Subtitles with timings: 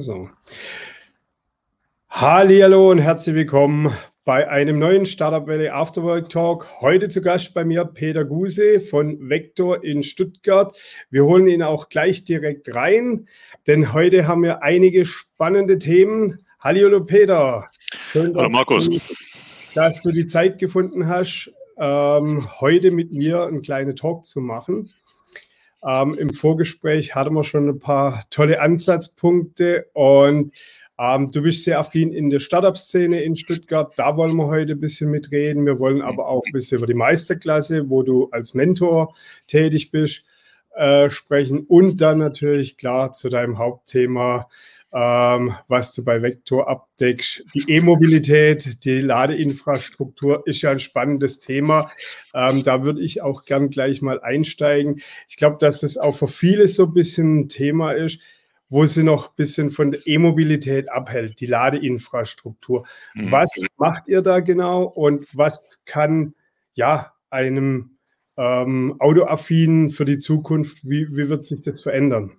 [0.00, 0.30] So.
[2.08, 3.92] Hallo und herzlich willkommen
[4.24, 6.66] bei einem neuen Startup Valley Afterwork Talk.
[6.80, 10.76] Heute zu Gast bei mir Peter Guse von Vector in Stuttgart.
[11.10, 13.26] Wir holen ihn auch gleich direkt rein,
[13.66, 16.38] denn heute haben wir einige spannende Themen.
[16.60, 17.66] Hallo Peter.
[18.12, 18.88] Schön, Hallo Markus.
[18.88, 18.98] Du,
[19.74, 24.92] dass du die Zeit gefunden hast, ähm, heute mit mir einen kleinen Talk zu machen.
[25.84, 30.52] Ähm, Im Vorgespräch hatten wir schon ein paar tolle Ansatzpunkte und
[30.98, 33.92] ähm, du bist sehr affin in der Startup-Szene in Stuttgart.
[33.96, 35.64] Da wollen wir heute ein bisschen mitreden.
[35.64, 39.14] Wir wollen aber auch ein bisschen über die Meisterklasse, wo du als Mentor
[39.46, 40.24] tätig bist,
[40.74, 41.60] äh, sprechen.
[41.60, 44.48] Und dann natürlich klar zu deinem Hauptthema
[44.92, 47.44] ähm, was du bei Vector abdeckst.
[47.54, 51.90] Die E-Mobilität, die Ladeinfrastruktur ist ja ein spannendes Thema.
[52.34, 55.00] Ähm, da würde ich auch gern gleich mal einsteigen.
[55.28, 58.20] Ich glaube, dass es auch für viele so ein bisschen ein Thema ist,
[58.70, 62.86] wo sie noch ein bisschen von der E-Mobilität abhält, die Ladeinfrastruktur.
[63.14, 63.30] Mhm.
[63.30, 66.34] Was macht ihr da genau und was kann
[66.74, 67.98] ja einem
[68.36, 72.38] ähm, Autoaffinen für die Zukunft, wie, wie wird sich das verändern?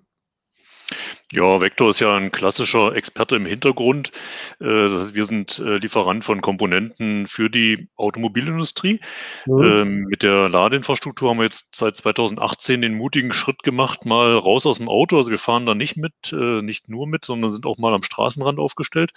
[1.32, 4.10] Ja, Vector ist ja ein klassischer Experte im Hintergrund.
[4.58, 8.98] Äh, wir sind äh, Lieferant von Komponenten für die Automobilindustrie.
[9.46, 9.62] Mhm.
[9.62, 14.66] Ähm, mit der Ladeinfrastruktur haben wir jetzt seit 2018 den mutigen Schritt gemacht, mal raus
[14.66, 15.18] aus dem Auto.
[15.18, 18.02] Also wir fahren da nicht mit, äh, nicht nur mit, sondern sind auch mal am
[18.02, 19.12] Straßenrand aufgestellt.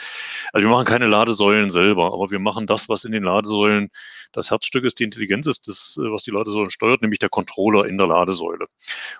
[0.52, 3.90] Also wir machen keine Ladesäulen selber, aber wir machen das, was in den Ladesäulen
[4.34, 8.00] das Herzstück ist, die Intelligenz ist, das, was die Ladesäulen steuert, nämlich der Controller in
[8.00, 8.66] der Ladesäule.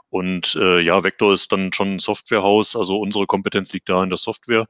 [0.10, 4.18] Und ja, Vector ist dann schon ein Softwarehaus, also unsere Kompetenz liegt da in der
[4.18, 4.68] Software.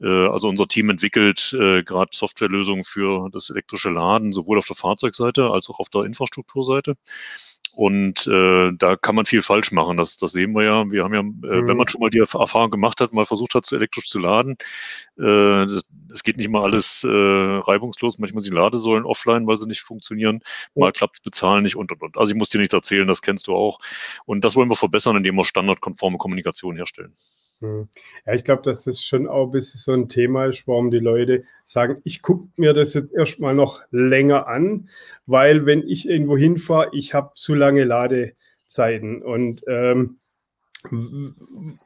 [0.00, 4.76] Äh, also unser Team entwickelt äh, gerade Softwarelösungen für das elektrische Laden, sowohl auf der
[4.76, 6.94] Fahrzeugseite als auch auf der Infrastrukturseite.
[7.72, 9.96] Und äh, da kann man viel falsch machen.
[9.96, 10.90] Das, das sehen wir ja.
[10.90, 11.88] Wir haben ja, äh, wenn man mhm.
[11.88, 14.56] schon mal die Erfahrung gemacht hat, mal versucht hat, zu elektrisch zu laden,
[15.18, 15.66] äh,
[16.12, 18.18] es geht nicht mal alles äh, reibungslos.
[18.18, 20.40] Manchmal sind die Ladesäulen offline, weil sie nicht funktionieren.
[20.74, 22.16] Mal klappt es bezahlen nicht und und und.
[22.16, 23.78] Also ich muss dir nicht erzählen, das kennst du auch.
[24.24, 27.14] Und das wollen wir verbessern, indem wir standardkonforme Kommunikation herstellen.
[27.60, 27.88] Hm.
[28.26, 30.98] Ja, ich glaube, dass das schon auch ein bisschen so ein Thema ist, warum die
[30.98, 34.88] Leute sagen, ich gucke mir das jetzt erstmal noch länger an,
[35.26, 40.16] weil wenn ich irgendwo hinfahre, ich habe zu lange Ladezeiten und ähm,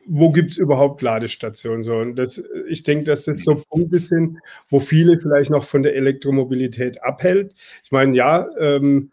[0.07, 1.83] wo gibt es überhaupt Ladestationen?
[1.83, 5.83] So, und das, ich denke, dass das so Punkte sind, wo viele vielleicht noch von
[5.83, 7.55] der Elektromobilität abhält.
[7.83, 9.11] Ich meine, ja, ähm,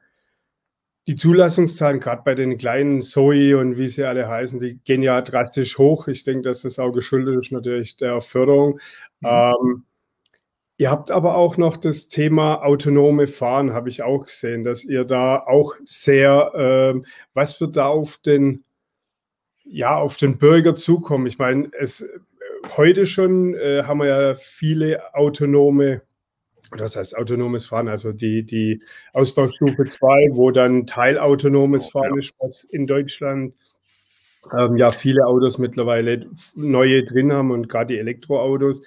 [1.12, 5.22] die Zulassungszahlen, gerade bei den kleinen Zoe und wie sie alle heißen, die gehen ja
[5.22, 6.08] drastisch hoch.
[6.08, 8.80] Ich denke, dass das auch geschuldet ist natürlich der Förderung.
[9.20, 9.28] Mhm.
[9.28, 9.84] Ähm,
[10.78, 15.04] ihr habt aber auch noch das Thema autonome Fahren, habe ich auch gesehen, dass ihr
[15.04, 18.64] da auch sehr, ähm, was wird da auf den,
[19.66, 21.28] ja, auf den Bürger zukommen?
[21.28, 22.06] Ich meine, es
[22.78, 26.04] heute schon äh, haben wir ja viele autonome
[26.78, 28.82] das heißt autonomes Fahren, also die, die
[29.14, 33.54] Ausbaustufe 2, wo dann teilautonomes Fahren ist, was in Deutschland
[34.58, 38.82] ähm, ja viele Autos mittlerweile neue drin haben und gerade die Elektroautos.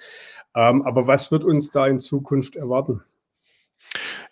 [0.55, 3.03] Ähm, aber was wird uns da in Zukunft erwarten?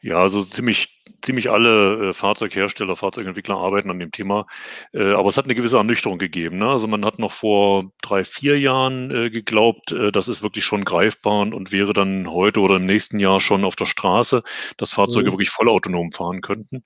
[0.03, 4.47] Ja, also ziemlich, ziemlich alle äh, Fahrzeughersteller, Fahrzeugentwickler arbeiten an dem Thema.
[4.91, 6.57] Äh, aber es hat eine gewisse Ernüchterung gegeben.
[6.57, 6.67] Ne?
[6.67, 10.83] Also man hat noch vor drei, vier Jahren äh, geglaubt, äh, das ist wirklich schon
[10.83, 14.43] greifbar und, und, wäre dann heute oder im nächsten Jahr schon auf der Straße,
[14.75, 15.33] dass Fahrzeuge mhm.
[15.35, 16.83] wirklich vollautonom fahren könnten.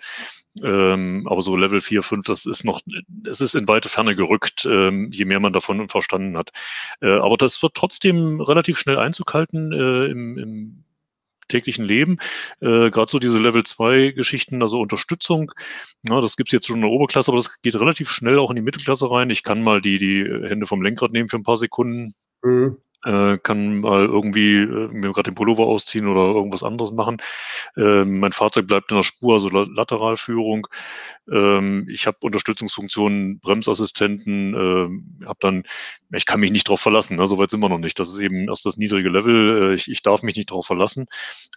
[0.63, 2.81] Ähm, aber so Level 4, 5, das ist noch,
[3.27, 6.51] es ist in weite Ferne gerückt, ähm, je mehr man davon verstanden hat.
[7.01, 10.83] Äh, aber das wird trotzdem relativ schnell Einzug halten äh, im, im
[11.47, 12.17] täglichen Leben.
[12.61, 15.51] Äh, Gerade so diese Level 2 Geschichten, also Unterstützung,
[16.07, 18.55] ja, das gibt's jetzt schon in der Oberklasse, aber das geht relativ schnell auch in
[18.55, 19.29] die Mittelklasse rein.
[19.29, 22.13] Ich kann mal die, die Hände vom Lenkrad nehmen für ein paar Sekunden.
[22.43, 27.17] Mhm äh, kann mal irgendwie äh, mir gerade den Pullover ausziehen oder irgendwas anderes machen.
[27.75, 30.67] Ähm, mein Fahrzeug bleibt in der Spur, also Lateralführung.
[31.31, 35.63] Ähm, ich habe Unterstützungsfunktionen, Bremsassistenten, äh, habe dann,
[36.13, 37.27] ich kann mich nicht darauf verlassen, ne?
[37.27, 37.99] soweit sind wir noch nicht.
[37.99, 39.71] Das ist eben erst das niedrige Level.
[39.71, 41.07] Äh, ich, ich darf mich nicht darauf verlassen,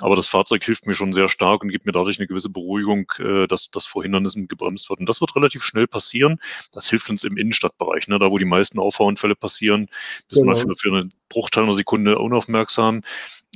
[0.00, 3.10] aber das Fahrzeug hilft mir schon sehr stark und gibt mir dadurch eine gewisse Beruhigung,
[3.18, 5.00] äh, dass das vor Hindernissen gebremst wird.
[5.00, 6.38] Und das wird relativ schnell passieren.
[6.72, 8.18] Das hilft uns im Innenstadtbereich, ne?
[8.18, 9.88] da wo die meisten Auffahrunfälle passieren,
[10.28, 10.52] bis genau.
[10.52, 13.02] man für, eine Bruchteil einer Sekunde unaufmerksam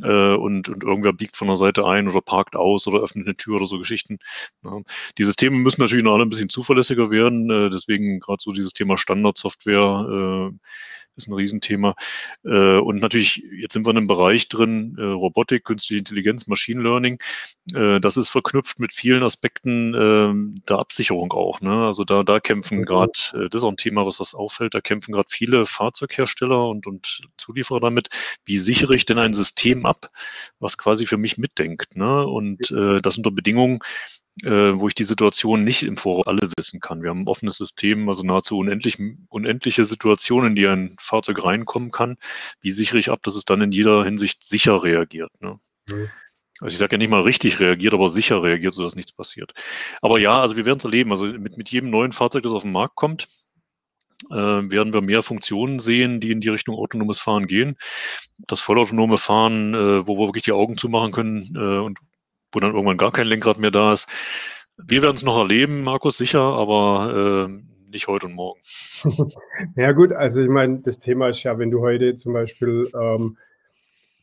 [0.03, 3.37] äh, und, und irgendwer biegt von der Seite ein oder parkt aus oder öffnet eine
[3.37, 4.19] Tür oder so Geschichten.
[4.63, 4.81] Ja.
[5.19, 8.73] Die Systeme müssen natürlich noch alle ein bisschen zuverlässiger werden, äh, deswegen gerade so dieses
[8.73, 10.51] Thema Standardsoftware.
[10.53, 10.59] Äh,
[11.17, 11.95] ist ein Riesenthema.
[12.45, 16.83] Äh, und natürlich, jetzt sind wir in einem Bereich drin, äh, Robotik, künstliche Intelligenz, Machine
[16.83, 17.19] Learning.
[17.75, 21.61] Äh, das ist verknüpft mit vielen Aspekten äh, der Absicherung auch.
[21.61, 21.87] Ne?
[21.87, 22.85] Also da, da kämpfen mhm.
[22.85, 26.67] gerade, äh, das ist auch ein Thema, was das auffällt, da kämpfen gerade viele Fahrzeughersteller
[26.69, 28.09] und, und Zulieferer damit,
[28.45, 30.11] wie sichere ich denn ein System ab,
[30.59, 31.97] was quasi für mich mitdenkt.
[31.97, 32.27] Ne?
[32.27, 33.81] Und äh, das unter Bedingungen,
[34.43, 37.03] äh, wo ich die Situation nicht im Voraus alle wissen kann.
[37.03, 38.99] Wir haben ein offenes System, also nahezu unendlich,
[39.29, 42.17] unendliche Situationen, in die ein Fahrzeug reinkommen kann.
[42.61, 45.31] Wie sichere ich ab, dass es dann in jeder Hinsicht sicher reagiert?
[45.41, 45.59] Ne?
[45.89, 46.09] Mhm.
[46.61, 49.53] Also ich sage ja nicht mal richtig reagiert, aber sicher reagiert, sodass nichts passiert.
[50.01, 51.11] Aber ja, also wir werden es erleben.
[51.11, 53.27] Also mit, mit jedem neuen Fahrzeug, das auf den Markt kommt,
[54.31, 57.77] äh, werden wir mehr Funktionen sehen, die in die Richtung autonomes Fahren gehen.
[58.47, 61.99] Das vollautonome Fahren, äh, wo wir wirklich die Augen zumachen können äh, und
[62.55, 64.09] wo dann irgendwann gar kein Lenkrad mehr da ist.
[64.77, 68.61] Wir werden es noch erleben, Markus, sicher, aber äh, nicht heute und morgen.
[69.77, 73.37] ja gut, also ich meine, das Thema ist ja, wenn du heute zum Beispiel ähm,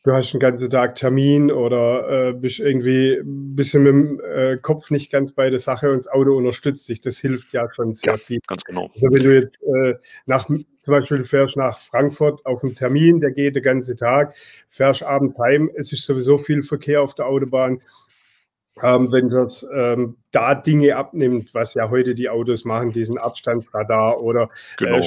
[0.04, 4.56] du hast einen ganzen Tag Termin oder äh, bist irgendwie ein bisschen mit dem äh,
[4.56, 7.00] Kopf nicht ganz bei der Sache und das Auto unterstützt dich.
[7.00, 8.40] Das hilft ja schon sehr ja, viel.
[8.46, 8.90] Ganz genau.
[8.94, 9.94] Also wenn du jetzt äh,
[10.26, 14.34] nach, zum Beispiel fährst nach Frankfurt auf einen Termin, der geht den ganzen Tag,
[14.70, 17.80] fährst abends heim, es ist sowieso viel Verkehr auf der Autobahn
[18.80, 24.22] ähm, wenn das ähm, da Dinge abnimmt, was ja heute die Autos machen, diesen Abstandsradar
[24.22, 24.48] oder
[24.78, 24.98] genau.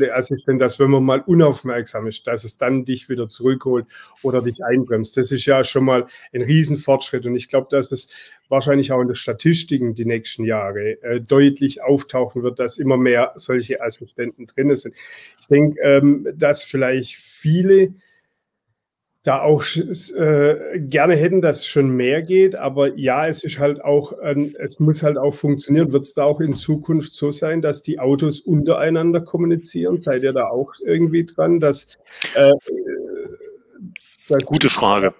[0.00, 3.86] äh, Assistent, dass wenn man mal unaufmerksam ist, dass es dann dich wieder zurückholt
[4.22, 5.16] oder dich einbremst.
[5.18, 8.08] Das ist ja schon mal ein Riesenfortschritt und ich glaube, dass es
[8.48, 13.32] wahrscheinlich auch in den Statistiken die nächsten Jahre äh, deutlich auftauchen wird, dass immer mehr
[13.36, 14.94] solche Assistenten drin sind.
[15.38, 17.92] Ich denke, ähm, dass vielleicht viele
[19.22, 23.84] da auch äh, gerne hätten, dass es schon mehr geht, aber ja, es ist halt
[23.84, 25.92] auch, äh, es muss halt auch funktionieren.
[25.92, 29.98] Wird es da auch in Zukunft so sein, dass die Autos untereinander kommunizieren?
[29.98, 31.60] Seid ihr da auch irgendwie dran?
[31.60, 31.98] Dass,
[32.34, 32.52] äh,
[34.28, 35.14] dass Gute Frage.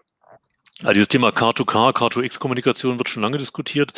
[0.83, 3.93] Also dieses Thema Car2Car, Car2X-Kommunikation wird schon lange diskutiert.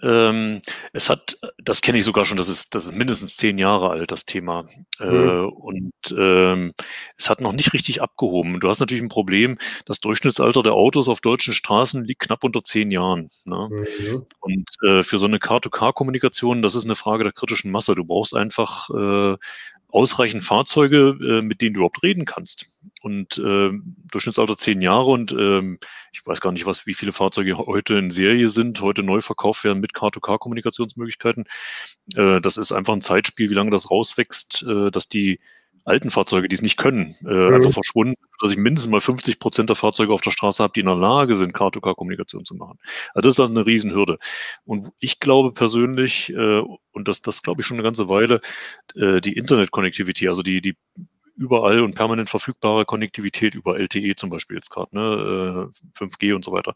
[0.00, 0.62] Ähm,
[0.94, 4.10] es hat, das kenne ich sogar schon, das ist, das ist mindestens zehn Jahre alt,
[4.10, 4.64] das Thema.
[4.98, 5.28] Äh, mhm.
[5.28, 6.72] Äh, und ähm,
[7.18, 8.60] es hat noch nicht richtig abgehoben.
[8.60, 12.62] Du hast natürlich ein Problem, das Durchschnittsalter der Autos auf deutschen Straßen liegt knapp unter
[12.62, 13.28] zehn Jahren.
[13.44, 13.68] Ne?
[13.70, 14.26] Mhm.
[14.40, 17.94] Und äh, für so eine Car-to-Car-Kommunikation, das ist eine Frage der kritischen Masse.
[17.94, 19.36] Du brauchst einfach äh,
[19.92, 22.66] ausreichend Fahrzeuge, äh, mit denen du überhaupt reden kannst.
[23.02, 23.70] Und äh,
[24.10, 25.78] Durchschnittsalter zehn Jahre und ähm,
[26.12, 29.64] ich weiß gar nicht, was, wie viele Fahrzeuge heute in Serie sind, heute neu verkauft
[29.64, 31.44] werden mit Car-to-Car-Kommunikationsmöglichkeiten.
[32.14, 35.40] Äh, das ist einfach ein Zeitspiel, wie lange das rauswächst, äh, dass die
[35.84, 37.54] alten Fahrzeuge, die es nicht können, äh, mhm.
[37.54, 40.80] einfach verschwunden, dass ich mindestens mal 50 Prozent der Fahrzeuge auf der Straße habe, die
[40.80, 42.78] in der Lage sind, Car-to-Car-Kommunikation zu machen.
[43.14, 44.18] Also das ist also eine Riesenhürde.
[44.64, 46.62] Und ich glaube persönlich, äh,
[46.92, 48.40] und das, das glaube ich schon eine ganze Weile,
[48.94, 50.76] äh, die Internet-Connectivity, also die, die
[51.42, 56.44] überall und permanent verfügbare Konnektivität über LTE zum Beispiel jetzt gerade, ne, 5G äh, und
[56.44, 56.72] so weiter.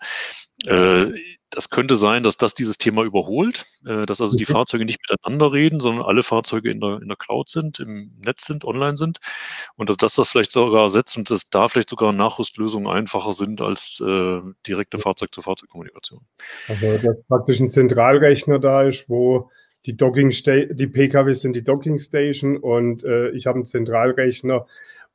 [0.66, 1.12] Äh,
[1.50, 4.52] das könnte sein, dass das dieses Thema überholt, äh, dass also die mhm.
[4.52, 8.44] Fahrzeuge nicht miteinander reden, sondern alle Fahrzeuge in der, in der Cloud sind, im Netz
[8.44, 9.20] sind, online sind
[9.76, 14.02] und dass das vielleicht sogar ersetzt und dass da vielleicht sogar Nachrüstlösungen einfacher sind als
[14.66, 16.20] direkte Fahrzeug-zu-Fahrzeug-Kommunikation.
[16.68, 19.50] Also dass praktisch ein Zentralrechner da ist, wo
[19.86, 24.66] die Docking die PKW sind die Docking Station und äh, ich habe einen Zentralrechner,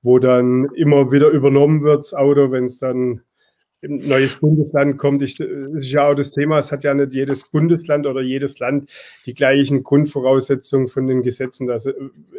[0.01, 3.21] wo dann immer wieder übernommen wird, das Auto, wenn es dann
[3.83, 5.23] ein neues Bundesland kommt.
[5.23, 8.59] Ich, das ist ja auch das Thema, es hat ja nicht jedes Bundesland oder jedes
[8.59, 8.89] Land
[9.25, 11.67] die gleichen Grundvoraussetzungen von den Gesetzen.
[11.67, 11.87] Das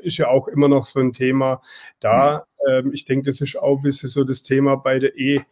[0.03, 1.61] ist ja auch immer noch so ein Thema
[2.01, 2.47] da.
[2.71, 5.43] Ähm, ich denke, das ist auch ein bisschen so das Thema bei der E-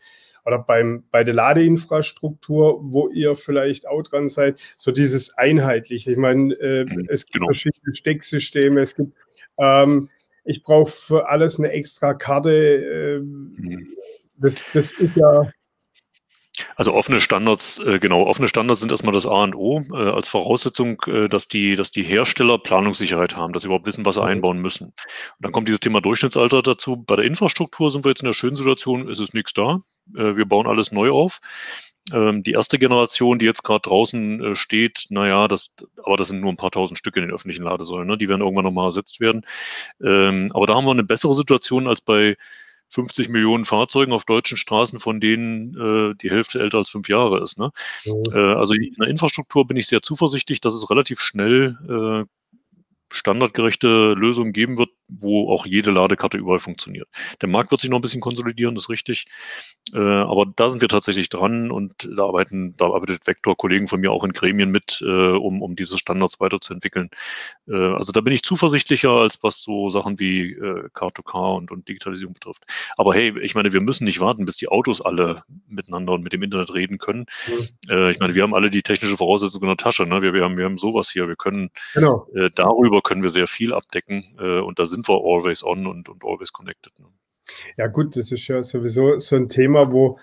[0.51, 6.11] oder beim, bei der Ladeinfrastruktur, wo ihr vielleicht auch dran seid, so dieses Einheitliche.
[6.11, 7.47] Ich meine, äh, mhm, es gibt genau.
[7.47, 9.13] verschiedene Stecksysteme, es gibt,
[9.59, 10.09] ähm,
[10.45, 12.51] ich brauche für alles eine extra Karte.
[12.51, 13.89] Äh, mhm.
[14.39, 15.51] das, das ist ja
[16.77, 20.29] also offene Standards, äh, genau, offene Standards sind erstmal das A und O äh, als
[20.29, 24.23] Voraussetzung, äh, dass, die, dass die Hersteller Planungssicherheit haben, dass sie überhaupt wissen, was sie
[24.23, 24.29] mhm.
[24.29, 24.87] einbauen müssen.
[24.87, 24.95] Und
[25.41, 26.97] dann kommt dieses Thema Durchschnittsalter dazu.
[26.97, 29.81] Bei der Infrastruktur sind wir jetzt in der schönen Situation, es ist nichts da.
[30.13, 31.41] Wir bauen alles neu auf.
[32.13, 36.41] Ähm, die erste Generation, die jetzt gerade draußen äh, steht, naja, das, aber das sind
[36.41, 38.19] nur ein paar tausend Stück in den öffentlichen Ladesäulen, ne?
[38.19, 39.43] die werden irgendwann nochmal ersetzt werden.
[40.03, 42.37] Ähm, aber da haben wir eine bessere Situation als bei
[42.91, 47.43] 50 Millionen Fahrzeugen auf deutschen Straßen, von denen äh, die Hälfte älter als fünf Jahre
[47.43, 47.59] ist.
[47.59, 47.71] Ne?
[48.05, 48.23] Mhm.
[48.35, 52.27] Äh, also in der Infrastruktur bin ich sehr zuversichtlich, dass es relativ schnell äh,
[53.13, 57.09] standardgerechte Lösungen geben wird, wo auch jede Ladekarte überall funktioniert.
[57.41, 59.27] Der Markt wird sich noch ein bisschen konsolidieren, das ist richtig.
[59.95, 64.01] Äh, aber da sind wir tatsächlich dran und da arbeiten, da arbeitet Vector, Kollegen von
[64.01, 67.11] mir auch in Gremien mit, äh, um, um diese Standards weiterzuentwickeln.
[67.67, 71.89] Äh, also da bin ich zuversichtlicher, als was so Sachen wie äh, Car2Car und, und
[71.89, 72.65] Digitalisierung betrifft.
[72.97, 76.33] Aber hey, ich meine, wir müssen nicht warten, bis die Autos alle miteinander und mit
[76.33, 77.27] dem Internet reden können.
[77.49, 77.69] Mhm.
[77.91, 80.07] Äh, ich meine, wir haben alle die technische Voraussetzung in der Tasche.
[80.07, 80.23] Ne?
[80.23, 81.29] Wir, wir, haben, wir haben sowas hier.
[81.29, 82.29] Wir können genau.
[82.35, 86.09] äh, darüber können wir sehr viel abdecken äh, und da sind wir always on und,
[86.09, 86.99] und always connected.
[86.99, 87.07] Ne?
[87.77, 90.19] Ja, gut, das ist ja sowieso so ein Thema, wo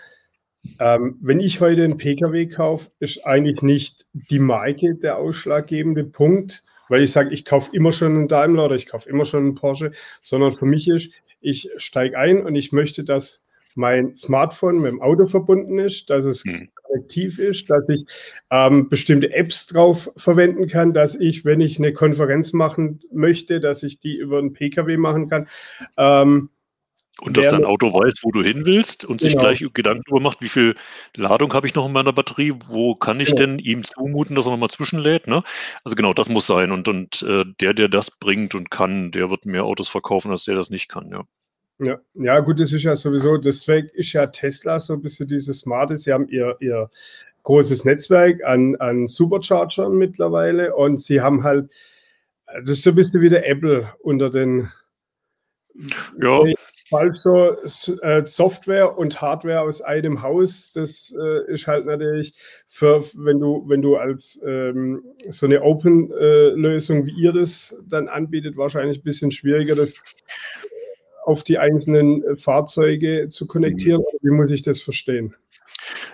[0.79, 6.63] ähm, wenn ich heute einen Pkw kaufe, ist eigentlich nicht die Marke der ausschlaggebende Punkt,
[6.89, 9.55] weil ich sage, ich kaufe immer schon einen Daimler oder ich kaufe immer schon einen
[9.55, 9.91] Porsche,
[10.22, 15.01] sondern für mich ist, ich steige ein und ich möchte, dass mein Smartphone mit dem
[15.01, 16.69] Auto verbunden ist, dass es mhm.
[16.88, 18.06] Konnektiv ist, dass ich
[18.51, 23.84] ähm, bestimmte Apps drauf verwenden kann, dass ich, wenn ich eine Konferenz machen möchte, dass
[23.84, 25.48] ich die über einen Pkw machen kann.
[25.98, 26.50] Ähm,
[27.20, 29.32] und dass dein Auto weiß, wo du hin willst und genau.
[29.32, 30.75] sich gleich Gedanken darüber macht, wie viel
[31.15, 33.36] Ladung habe ich noch in meiner Batterie, wo kann ich ja.
[33.36, 35.25] denn ihm zumuten, dass er nochmal zwischenlädt.
[35.25, 35.41] Ne?
[35.84, 36.72] Also genau, das muss sein.
[36.72, 40.46] Und, und äh, der, der das bringt und kann, der wird mehr Autos verkaufen, als
[40.46, 41.24] der das nicht kann, ja.
[41.79, 45.60] Ja, ja, gut, das ist ja sowieso, deswegen ist ja Tesla so ein bisschen dieses
[45.60, 45.98] Smarte.
[45.98, 46.89] Sie haben ihr, ihr
[47.43, 51.72] großes Netzwerk an, an Superchargern mittlerweile und sie haben halt,
[52.62, 54.69] das ist so ein bisschen wie der Apple unter den
[56.19, 56.43] ja.
[56.89, 57.55] falsch so
[58.01, 60.74] äh, Software und Hardware aus einem Haus.
[60.74, 62.34] Das äh, ist halt natürlich
[62.67, 68.07] für, wenn du, wenn du als ähm, so eine Open-Lösung, äh, wie ihr das dann
[68.07, 70.01] anbietet, wahrscheinlich ein bisschen schwieriger, das
[71.27, 74.01] auf die einzelnen äh, Fahrzeuge zu konnektieren?
[74.01, 74.17] Mhm.
[74.22, 75.36] Wie muss ich das verstehen?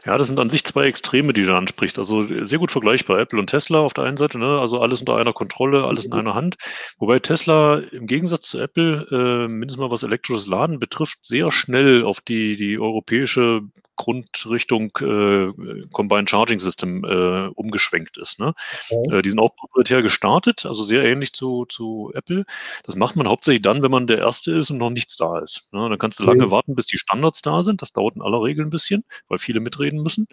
[0.05, 1.97] Ja, das sind an sich zwei Extreme, die du ansprichst.
[1.97, 3.19] Also sehr gut vergleichbar.
[3.19, 4.59] Apple und Tesla auf der einen Seite, ne?
[4.59, 6.19] also alles unter einer Kontrolle, alles in mhm.
[6.19, 6.55] einer Hand.
[6.97, 12.03] Wobei Tesla im Gegensatz zu Apple, äh, mindestens mal was elektrisches Laden betrifft, sehr schnell
[12.03, 13.61] auf die, die europäische
[13.95, 15.51] Grundrichtung äh,
[15.93, 18.39] Combined Charging System äh, umgeschwenkt ist.
[18.39, 18.53] Ne?
[18.89, 19.17] Okay.
[19.17, 22.45] Äh, die sind auch proprietär gestartet, also sehr ähnlich zu, zu Apple.
[22.83, 25.71] Das macht man hauptsächlich dann, wenn man der Erste ist und noch nichts da ist.
[25.73, 25.87] Ne?
[25.87, 26.51] Dann kannst du lange okay.
[26.51, 27.81] warten, bis die Standards da sind.
[27.81, 30.27] Das dauert in aller Regel ein bisschen, weil viele mitreden müssen.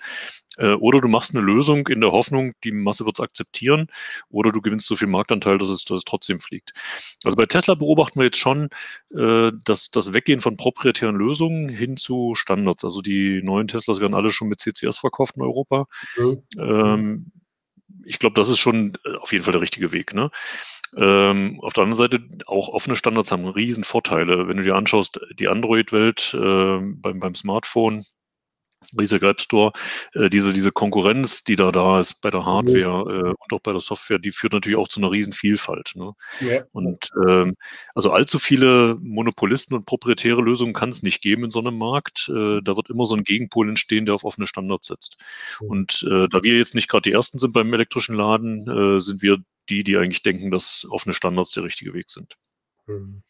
[0.56, 3.88] Äh, oder du machst eine Lösung in der Hoffnung, die Masse wird es akzeptieren,
[4.30, 6.72] oder du gewinnst so viel Marktanteil, dass es, dass es trotzdem fliegt.
[7.24, 8.68] Also bei Tesla beobachten wir jetzt schon
[9.14, 12.84] äh, dass das Weggehen von proprietären Lösungen hin zu Standards.
[12.84, 15.86] Also die neuen Teslas werden alle schon mit CCS verkauft in Europa.
[16.16, 16.42] Mhm.
[16.58, 17.32] Ähm,
[18.04, 20.14] ich glaube, das ist schon äh, auf jeden Fall der richtige Weg.
[20.14, 20.30] Ne?
[20.96, 24.48] Ähm, auf der anderen Seite, auch offene Standards haben riesen Vorteile.
[24.48, 28.04] Wenn du dir anschaust, die Android-Welt äh, beim, beim Smartphone,
[28.99, 29.72] riesiger App Store,
[30.14, 33.26] äh, diese, diese Konkurrenz, die da da ist bei der Hardware mhm.
[33.26, 35.92] äh, und auch bei der Software, die führt natürlich auch zu einer riesen Vielfalt.
[35.94, 36.12] Ne?
[36.40, 36.64] Ja.
[36.72, 37.54] Und ähm,
[37.94, 42.28] also allzu viele Monopolisten und proprietäre Lösungen kann es nicht geben in so einem Markt.
[42.28, 45.16] Äh, da wird immer so ein Gegenpol entstehen, der auf offene Standards setzt.
[45.60, 45.68] Mhm.
[45.68, 49.22] Und äh, da wir jetzt nicht gerade die Ersten sind beim elektrischen Laden, äh, sind
[49.22, 52.37] wir die, die eigentlich denken, dass offene Standards der richtige Weg sind.
[52.87, 53.22] Mhm.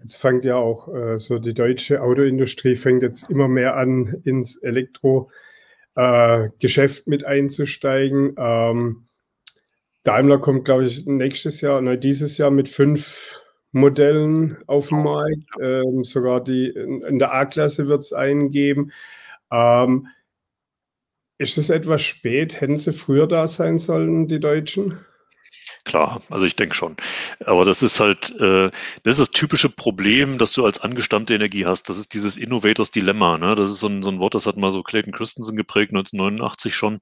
[0.00, 4.56] Jetzt fängt ja auch äh, so die deutsche Autoindustrie fängt jetzt immer mehr an, ins
[4.58, 8.34] Elektrogeschäft äh, mit einzusteigen.
[8.38, 9.04] Ähm,
[10.04, 15.44] Daimler kommt, glaube ich, nächstes Jahr, nein, dieses Jahr mit fünf Modellen auf den Markt.
[15.60, 18.90] Ähm, sogar die in, in der A-Klasse wird es einen geben.
[19.52, 20.08] Ähm,
[21.38, 22.60] ist es etwas spät?
[22.60, 25.04] Hätten sie früher da sein sollen, die Deutschen?
[25.84, 26.96] Klar, also ich denke schon.
[27.46, 28.70] Aber das ist halt, äh,
[29.02, 31.88] das ist das typische Problem, das du als angestammte Energie hast.
[31.88, 33.38] Das ist dieses Innovators Dilemma.
[33.38, 33.54] Ne?
[33.54, 36.74] Das ist so ein, so ein Wort, das hat mal so Clayton Christensen geprägt, 1989
[36.74, 36.96] schon.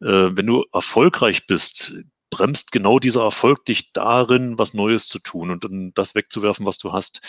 [0.00, 1.94] Äh, wenn du erfolgreich bist,
[2.30, 6.78] bremst genau dieser Erfolg dich darin, was Neues zu tun und dann das wegzuwerfen, was
[6.78, 7.20] du hast.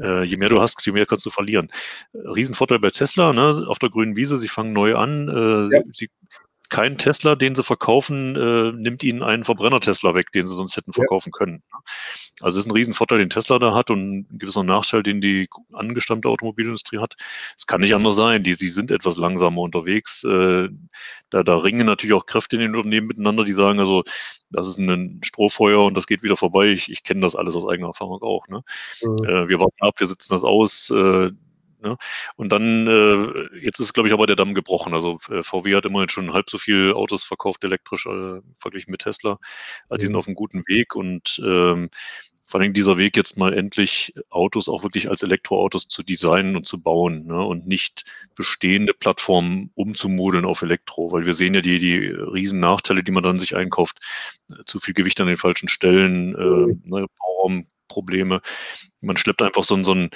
[0.00, 1.68] Äh, je mehr du hast, je mehr kannst du verlieren.
[2.14, 3.66] Riesenvorteil bei Tesla, ne?
[3.66, 5.82] auf der grünen Wiese, sie fangen neu an, äh, ja.
[5.92, 6.10] sie, sie
[6.76, 10.92] kein Tesla, den sie verkaufen, äh, nimmt ihnen einen Verbrenner-Tesla weg, den sie sonst hätten
[10.92, 11.38] verkaufen ja.
[11.38, 11.62] können.
[12.42, 15.48] Also das ist ein Riesenvorteil, den Tesla da hat und ein gewisser Nachteil, den die
[15.72, 17.14] angestammte Automobilindustrie hat.
[17.56, 18.42] Es kann nicht anders sein.
[18.42, 20.22] Die, sie sind etwas langsamer unterwegs.
[20.24, 20.68] Äh,
[21.30, 24.04] da, da ringen natürlich auch Kräfte in den Unternehmen miteinander, die sagen, also
[24.50, 26.72] das ist ein Strohfeuer und das geht wieder vorbei.
[26.72, 28.46] Ich, ich kenne das alles aus eigener Erfahrung auch.
[28.48, 28.60] Ne?
[29.00, 29.24] Mhm.
[29.24, 30.90] Äh, wir warten ab, wir sitzen das aus.
[30.90, 31.30] Äh,
[31.80, 31.96] Ne?
[32.36, 34.94] Und dann, äh, jetzt ist, glaube ich, aber der Damm gebrochen.
[34.94, 39.02] Also äh, VW hat immerhin schon halb so viele Autos verkauft elektrisch äh, verglichen mit
[39.02, 39.38] Tesla.
[39.88, 40.18] Also die sind mhm.
[40.18, 41.90] auf einem guten Weg und ähm,
[42.46, 46.66] vor allem dieser Weg jetzt mal endlich Autos auch wirklich als Elektroautos zu designen und
[46.66, 47.44] zu bauen ne?
[47.44, 48.04] und nicht
[48.36, 53.24] bestehende Plattformen umzumodeln auf Elektro, weil wir sehen ja die, die riesen Nachteile, die man
[53.24, 53.98] dann sich einkauft.
[54.64, 58.40] Zu viel Gewicht an den falschen Stellen, äh, ne, Bauraum Probleme.
[59.00, 60.10] Man schleppt einfach so, so ein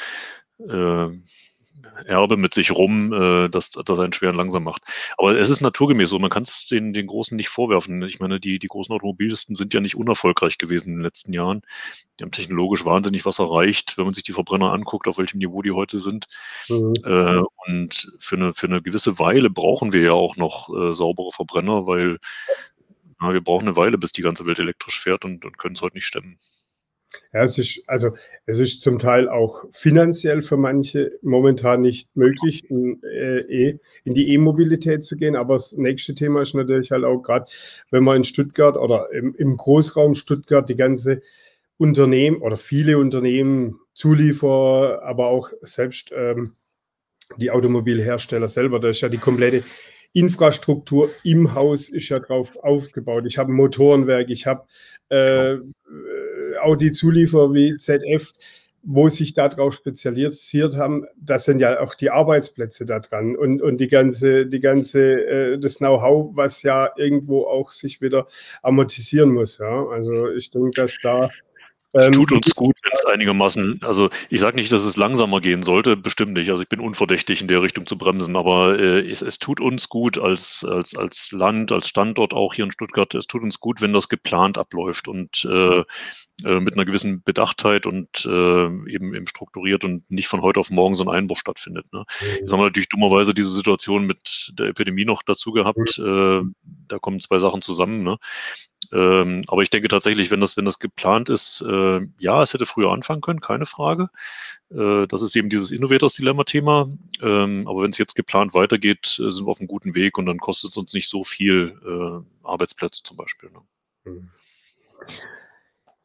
[0.60, 1.08] äh,
[2.04, 4.82] Erbe mit sich rum, äh, das, das einen schweren langsam macht.
[5.18, 8.02] Aber es ist naturgemäß so, man kann es den, den Großen nicht vorwerfen.
[8.02, 11.62] Ich meine, die, die großen Automobilisten sind ja nicht unerfolgreich gewesen in den letzten Jahren.
[12.18, 15.62] Die haben technologisch wahnsinnig was erreicht, wenn man sich die Verbrenner anguckt, auf welchem Niveau
[15.62, 16.26] die heute sind.
[16.68, 16.94] Mhm.
[17.04, 21.32] Äh, und für eine, für eine gewisse Weile brauchen wir ja auch noch äh, saubere
[21.32, 22.18] Verbrenner, weil
[23.20, 25.82] na, wir brauchen eine Weile, bis die ganze Welt elektrisch fährt und, und können es
[25.82, 26.38] heute nicht stemmen.
[27.32, 28.10] Ja, es ist, also,
[28.46, 34.14] es ist zum Teil auch finanziell für manche momentan nicht möglich, in, äh, e, in
[34.14, 35.36] die E-Mobilität zu gehen.
[35.36, 37.46] Aber das nächste Thema ist natürlich halt auch gerade,
[37.90, 41.22] wenn man in Stuttgart oder im, im Großraum Stuttgart die ganze
[41.76, 46.56] Unternehmen oder viele Unternehmen, Zulieferer, aber auch selbst ähm,
[47.36, 49.62] die Automobilhersteller selber, da ist ja die komplette
[50.12, 53.24] Infrastruktur im Haus ist ja drauf aufgebaut.
[53.26, 54.66] Ich habe ein Motorenwerk, ich habe
[55.08, 55.56] äh,
[56.62, 58.32] Audi-Zulieferer wie ZF,
[58.82, 63.78] wo sich darauf spezialisiert haben, das sind ja auch die Arbeitsplätze da dran und, und
[63.78, 68.26] die ganze, die ganze, äh, das Know-how, was ja irgendwo auch sich wieder
[68.62, 69.58] amortisieren muss.
[69.58, 69.86] Ja.
[69.86, 71.30] Also ich denke, dass da
[71.92, 75.40] es ähm, tut uns gut, wenn es einigermaßen, also ich sage nicht, dass es langsamer
[75.40, 76.50] gehen sollte, bestimmt nicht.
[76.50, 79.88] Also ich bin unverdächtig in der Richtung zu bremsen, aber äh, es, es, tut uns
[79.88, 83.80] gut als, als, als Land, als Standort auch hier in Stuttgart, es tut uns gut,
[83.80, 85.82] wenn das geplant abläuft und äh,
[86.44, 90.70] äh, mit einer gewissen Bedachtheit und äh, eben, eben strukturiert und nicht von heute auf
[90.70, 91.86] morgen so ein Einbruch stattfindet.
[91.92, 92.00] Ne?
[92.00, 92.26] Mhm.
[92.40, 95.98] Jetzt haben wir natürlich dummerweise diese Situation mit der Epidemie noch dazu gehabt.
[95.98, 96.54] Mhm.
[96.54, 98.02] Äh, da kommen zwei Sachen zusammen.
[98.02, 98.16] Ne?
[98.92, 102.66] Ähm, aber ich denke tatsächlich, wenn das, wenn das geplant ist, äh, ja, es hätte
[102.66, 104.10] früher anfangen können, keine Frage.
[104.70, 106.88] Äh, das ist eben dieses Innovators-Dilemma-Thema.
[107.22, 110.26] Ähm, aber wenn es jetzt geplant weitergeht, äh, sind wir auf einem guten Weg und
[110.26, 113.50] dann kostet es uns nicht so viel äh, Arbeitsplätze zum Beispiel.
[113.50, 113.60] Ne?
[114.04, 114.28] Mhm.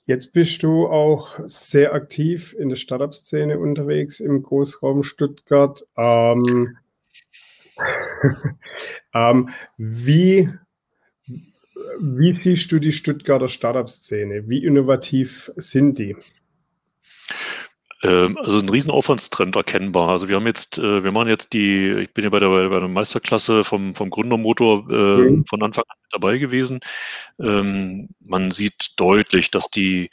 [0.07, 5.83] Jetzt bist du auch sehr aktiv in der Startup-Szene unterwegs im Großraum Stuttgart.
[5.97, 6.77] Ähm,
[9.13, 10.49] ähm, wie
[11.99, 14.47] wie siehst du die Stuttgarter Startup-Szene?
[14.47, 16.15] Wie innovativ sind die?
[18.03, 20.09] Ähm, also ein Riesenaufwandstrend erkennbar.
[20.09, 22.79] Also wir haben jetzt, äh, wir machen jetzt die, ich bin ja bei der, bei
[22.79, 25.45] der Meisterklasse vom, vom Gründermotor äh, mhm.
[25.45, 26.79] von Anfang an dabei gewesen.
[27.39, 30.09] Ähm, man sieht deutlich, dass die,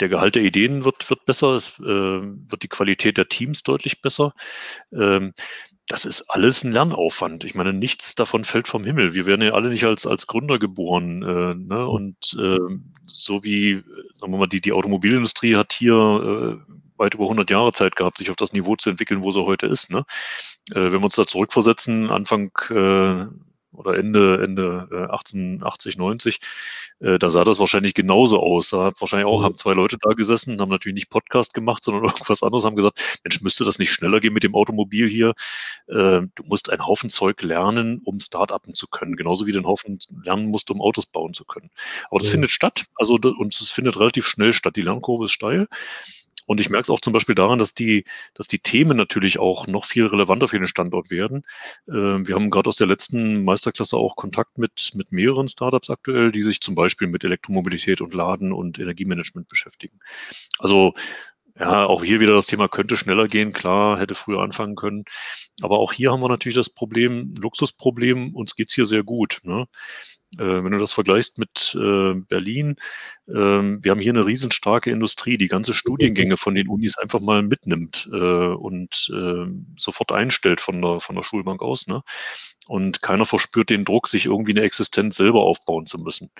[0.00, 4.00] der Gehalt der Ideen wird, wird besser, es äh, wird die Qualität der Teams deutlich
[4.00, 4.32] besser.
[4.92, 5.32] Ähm,
[5.86, 7.44] das ist alles ein Lernaufwand.
[7.44, 9.12] Ich meine, nichts davon fällt vom Himmel.
[9.12, 11.22] Wir werden ja alle nicht als, als Gründer geboren.
[11.22, 11.86] Äh, ne?
[11.86, 12.58] Und äh,
[13.06, 13.82] so wie,
[14.18, 18.18] sagen wir mal, die, die Automobilindustrie hat hier äh, weit über 100 Jahre Zeit gehabt,
[18.18, 19.90] sich auf das Niveau zu entwickeln, wo sie heute ist.
[19.90, 20.04] Ne?
[20.70, 23.26] Äh, wenn wir uns da zurückversetzen, Anfang äh,
[23.74, 26.38] oder Ende, Ende äh, 1880, 90,
[27.00, 28.70] äh, da sah das wahrscheinlich genauso aus.
[28.70, 29.44] Da hat wahrscheinlich auch, mhm.
[29.44, 33.00] haben zwei Leute da gesessen, haben natürlich nicht Podcast gemacht, sondern irgendwas anderes, haben gesagt,
[33.24, 35.34] Mensch, müsste das nicht schneller gehen mit dem Automobil hier?
[35.88, 39.66] Äh, du musst einen Haufen Zeug lernen, um Start-upen zu können, genauso wie du einen
[39.66, 41.70] Haufen lernen musst, um Autos bauen zu können.
[42.10, 42.32] Aber das ja.
[42.32, 44.76] findet statt, also und es findet relativ schnell statt.
[44.76, 45.68] Die Lernkurve ist steil.
[46.46, 48.04] Und ich merke es auch zum Beispiel daran, dass die,
[48.34, 51.42] dass die Themen natürlich auch noch viel relevanter für den Standort werden.
[51.88, 56.32] Ähm, wir haben gerade aus der letzten Meisterklasse auch Kontakt mit, mit mehreren Startups aktuell,
[56.32, 59.98] die sich zum Beispiel mit Elektromobilität und Laden und Energiemanagement beschäftigen.
[60.58, 60.94] Also
[61.58, 65.04] ja, auch hier wieder das Thema könnte schneller gehen, klar, hätte früher anfangen können.
[65.62, 69.40] Aber auch hier haben wir natürlich das Problem, Luxusproblem, uns geht's hier sehr gut.
[69.44, 69.66] Ne?
[70.38, 72.76] Äh, wenn du das vergleichst mit äh, Berlin,
[73.26, 77.42] äh, wir haben hier eine riesenstarke Industrie, die ganze Studiengänge von den Unis einfach mal
[77.42, 81.86] mitnimmt äh, und äh, sofort einstellt von der, von der Schulbank aus.
[81.86, 82.02] Ne?
[82.66, 86.30] Und keiner verspürt den Druck, sich irgendwie eine Existenz selber aufbauen zu müssen.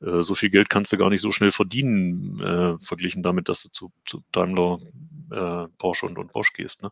[0.00, 3.62] Äh, so viel Geld kannst du gar nicht so schnell verdienen, äh, verglichen damit, dass
[3.62, 4.78] du zu, zu Daimler,
[5.30, 6.82] äh, Porsche und, und Bosch gehst.
[6.82, 6.90] Ne?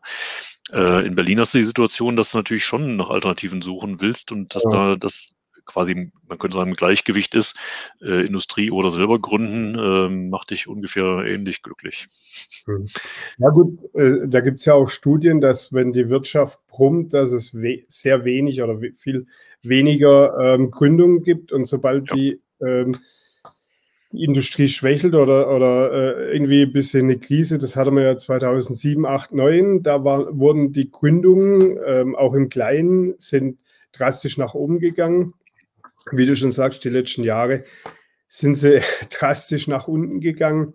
[0.71, 4.31] Äh, in Berlin hast du die Situation, dass du natürlich schon nach Alternativen suchen willst
[4.31, 4.69] und dass ja.
[4.69, 5.33] da das
[5.65, 7.55] quasi, man könnte sagen, im Gleichgewicht ist,
[8.01, 12.05] äh, Industrie oder selber gründen, äh, macht dich ungefähr ähnlich glücklich.
[12.65, 12.85] Hm.
[13.37, 17.31] Ja gut, äh, da gibt es ja auch Studien, dass wenn die Wirtschaft brummt, dass
[17.31, 19.27] es we sehr wenig oder we viel
[19.61, 22.15] weniger ähm, Gründungen gibt und sobald ja.
[22.15, 22.97] die ähm,
[24.11, 29.05] Industrie schwächelt oder, oder äh, irgendwie ein bisschen eine Krise, das hatten wir ja 2007,
[29.05, 33.57] 8, 9, da war, wurden die Gründungen ähm, auch im Kleinen sind
[33.91, 35.33] drastisch nach oben gegangen
[36.11, 37.63] wie du schon sagst, die letzten Jahre
[38.27, 40.73] sind sie drastisch nach unten gegangen.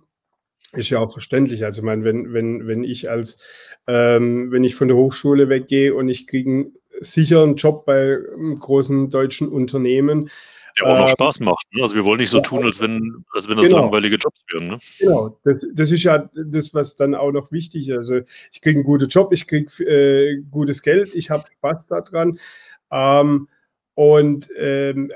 [0.73, 1.65] Ist ja auch verständlich.
[1.65, 3.41] Also, ich meine, wenn, wenn, wenn ich als,
[3.87, 8.59] ähm, wenn ich von der Hochschule weggehe und ich kriege einen sicheren Job bei einem
[8.59, 10.31] großen deutschen Unternehmen,
[10.79, 11.65] Der auch noch ähm, Spaß macht.
[11.73, 11.83] Ne?
[11.83, 13.81] Also wir wollen nicht so tun, als wenn, als wenn das genau.
[13.81, 14.69] langweilige Jobs wären.
[14.69, 14.79] Ne?
[14.99, 17.97] Genau, das, das ist ja das, was dann auch noch wichtig ist.
[17.97, 18.21] Also
[18.53, 22.39] ich kriege einen guten Job, ich kriege äh, gutes Geld, ich habe Spaß daran.
[22.91, 23.49] Ähm,
[23.99, 25.11] und ähm,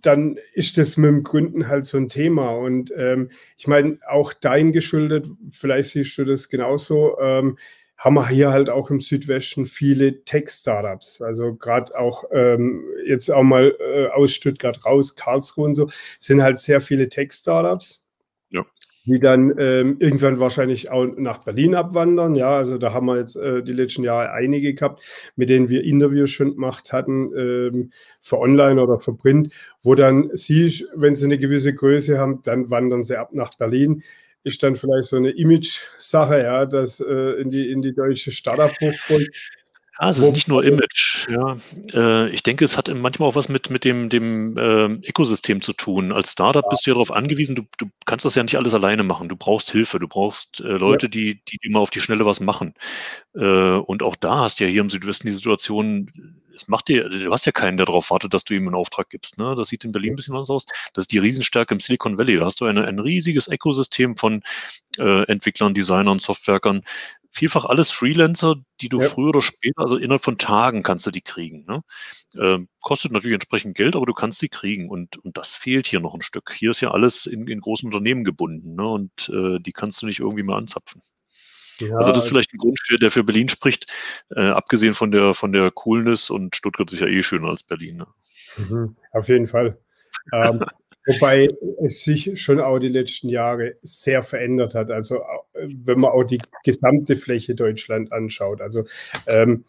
[0.00, 2.50] dann ist das mit dem Gründen halt so ein Thema.
[2.50, 7.58] Und ähm, ich meine, auch dein geschuldet, vielleicht siehst du das genauso, ähm,
[7.96, 11.20] haben wir hier halt auch im Südwesten viele Tech-Startups.
[11.20, 16.44] Also gerade auch ähm, jetzt auch mal äh, aus Stuttgart raus, Karlsruhe und so, sind
[16.44, 18.03] halt sehr viele Tech-Startups.
[19.06, 22.34] Die dann ähm, irgendwann wahrscheinlich auch nach Berlin abwandern.
[22.34, 25.02] Ja, also da haben wir jetzt äh, die letzten Jahre einige gehabt,
[25.36, 27.90] mit denen wir Interviews schon gemacht hatten, ähm,
[28.22, 32.70] für Online oder für Print, wo dann sie, wenn sie eine gewisse Größe haben, dann
[32.70, 34.02] wandern sie ab nach Berlin.
[34.42, 39.28] Ist dann vielleicht so eine Image-Sache, ja, dass äh, in, die, in die deutsche Startup-Hochburg
[40.00, 41.13] ja, es ist nicht nur Image.
[41.28, 41.56] Ja.
[41.92, 45.72] Äh, ich denke, es hat manchmal auch was mit, mit dem, dem äh, Ökosystem zu
[45.72, 46.12] tun.
[46.12, 46.68] Als Startup ja.
[46.68, 49.28] bist du ja darauf angewiesen, du, du kannst das ja nicht alles alleine machen.
[49.28, 51.10] Du brauchst Hilfe, du brauchst äh, Leute, ja.
[51.10, 52.74] die, die immer auf die Schnelle was machen.
[53.34, 56.10] Äh, und auch da hast du ja hier im Südwesten die Situation,
[56.54, 59.10] es macht dir, du hast ja keinen, der darauf wartet, dass du ihm einen Auftrag
[59.10, 59.38] gibst.
[59.38, 59.54] Ne?
[59.56, 60.66] Das sieht in Berlin ein bisschen anders aus.
[60.92, 62.36] Das ist die Riesenstärke im Silicon Valley.
[62.36, 64.42] Da hast du eine, ein riesiges Ökosystem von
[64.98, 66.82] äh, Entwicklern, Designern, Softwerkern,
[67.34, 69.08] vielfach alles Freelancer, die du ja.
[69.08, 71.64] früher oder später, also innerhalb von Tagen kannst du die kriegen.
[71.66, 71.82] Ne?
[72.40, 74.88] Ähm, kostet natürlich entsprechend Geld, aber du kannst die kriegen.
[74.88, 76.52] Und, und das fehlt hier noch ein Stück.
[76.56, 78.86] Hier ist ja alles in, in großen Unternehmen gebunden ne?
[78.86, 81.02] und äh, die kannst du nicht irgendwie mal anzapfen.
[81.78, 83.92] Ja, also das ist vielleicht ein Grund, für, der für Berlin spricht,
[84.30, 87.96] äh, abgesehen von der, von der Coolness und Stuttgart ist ja eh schöner als Berlin.
[87.96, 88.06] Ne?
[88.56, 89.78] Mhm, auf jeden Fall.
[90.32, 90.64] ähm,
[91.06, 91.48] Wobei
[91.82, 94.90] es sich schon auch die letzten Jahre sehr verändert hat.
[94.90, 95.20] Also
[95.52, 98.62] wenn man auch die gesamte Fläche Deutschland anschaut.
[98.62, 98.84] Also
[99.26, 99.64] ähm,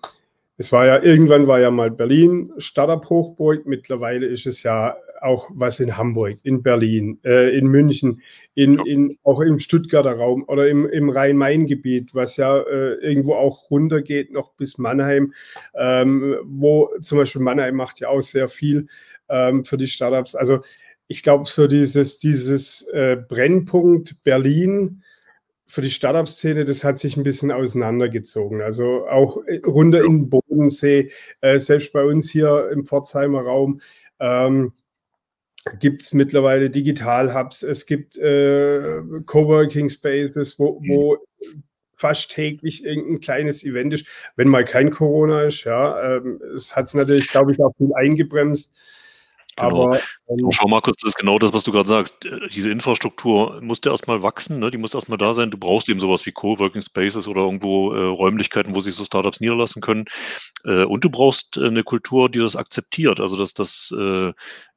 [0.57, 3.65] es war ja, irgendwann war ja mal Berlin Startup-Hochburg.
[3.65, 8.21] Mittlerweile ist es ja auch was in Hamburg, in Berlin, äh, in München,
[8.54, 13.69] in, in, auch im Stuttgarter Raum oder im, im Rhein-Main-Gebiet, was ja äh, irgendwo auch
[13.69, 15.34] runtergeht noch bis Mannheim,
[15.75, 18.88] ähm, wo zum Beispiel Mannheim macht ja auch sehr viel
[19.30, 20.36] ähm, für die Startups.
[20.36, 20.62] Also
[21.08, 25.04] ich glaube, so dieses, dieses äh, Brennpunkt Berlin
[25.67, 28.62] für die Startup-Szene, das hat sich ein bisschen auseinandergezogen.
[28.62, 33.82] Also auch äh, runter in den Bodensee, äh, selbst bei uns hier im Pforzheimer Raum.
[34.19, 34.73] Ähm,
[35.80, 41.17] gibt es mittlerweile Digital-Hubs, es gibt äh, Coworking Spaces, wo, wo
[41.95, 45.63] fast täglich irgendein kleines Event ist, wenn mal kein Corona ist.
[45.63, 48.75] Ja, ähm, es hat es natürlich, glaube ich, auch viel eingebremst.
[49.58, 49.86] Genau.
[49.86, 52.25] Aber ähm, schau mal kurz, das ist genau das, was du gerade sagst.
[52.25, 54.69] Äh, diese Infrastruktur musste erstmal wachsen, ne?
[54.69, 55.49] die muss erstmal da sein.
[55.49, 59.39] Du brauchst eben sowas wie Coworking Spaces oder irgendwo äh, Räumlichkeiten, wo sich so Startups
[59.39, 60.06] niederlassen können.
[60.65, 63.21] Äh, und du brauchst äh, eine Kultur, die das akzeptiert.
[63.21, 64.34] Also dass das äh,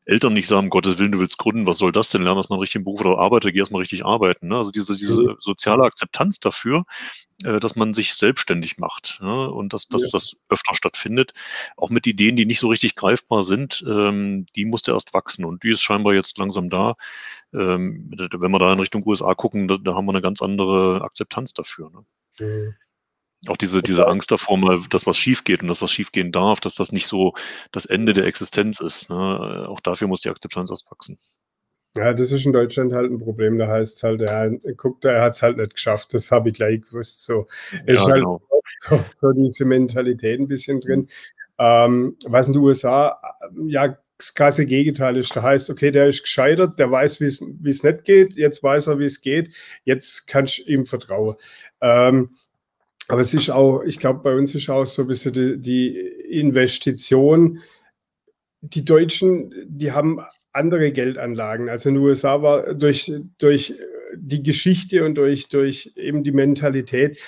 [0.08, 2.22] Eltern nicht sagen, Gottes Willen, du willst gründen, was soll das denn?
[2.22, 4.48] Lern erstmal einen richtigen Beruf oder arbeite, geh erstmal richtig arbeiten.
[4.48, 4.56] Ne?
[4.56, 5.36] Also diese, diese mhm.
[5.38, 6.84] soziale Akzeptanz dafür,
[7.44, 9.50] äh, dass man sich selbstständig macht ne?
[9.50, 10.08] und dass, dass ja.
[10.12, 11.34] das öfter stattfindet,
[11.76, 15.62] auch mit Ideen, die nicht so richtig greifbar sind, ähm, die musste erst wachsen und
[15.62, 16.94] die ist scheinbar jetzt langsam da.
[17.52, 21.02] Ähm, wenn wir da in Richtung USA gucken, da, da haben wir eine ganz andere
[21.02, 21.90] Akzeptanz dafür.
[21.90, 22.46] Ne?
[22.46, 22.74] Mhm.
[23.46, 26.32] Auch diese, diese Angst davor, mal, dass was schief geht und dass was schief gehen
[26.32, 27.34] darf, dass das nicht so
[27.70, 29.10] das Ende der Existenz ist.
[29.10, 29.66] Ne?
[29.68, 31.16] Auch dafür muss die Akzeptanz erst wachsen.
[31.96, 33.58] Ja, das ist in Deutschland halt ein Problem.
[33.58, 36.14] Da heißt es halt, er guckt, er hat es halt nicht geschafft.
[36.14, 37.24] Das habe ich gleich gewusst.
[37.24, 37.46] So
[37.86, 38.40] ja, ist halt genau.
[38.80, 41.08] so, so, diese Mentalität ein bisschen drin.
[41.58, 43.20] Ähm, was in den USA
[43.66, 45.34] ja das krasse Gegenteil ist.
[45.34, 48.98] Da heißt, okay, der ist gescheitert, der weiß, wie es nicht geht, jetzt weiß er,
[48.98, 51.36] wie es geht, jetzt kannst du ihm vertrauen.
[51.80, 52.30] Ähm,
[53.08, 55.96] aber es ist auch, ich glaube, bei uns ist auch so ein bisschen die, die
[56.38, 57.60] Investition.
[58.60, 60.20] Die Deutschen, die haben
[60.52, 61.70] andere Geldanlagen.
[61.70, 63.74] Also in den USA war durch, durch
[64.14, 67.18] die Geschichte und durch, durch eben die Mentalität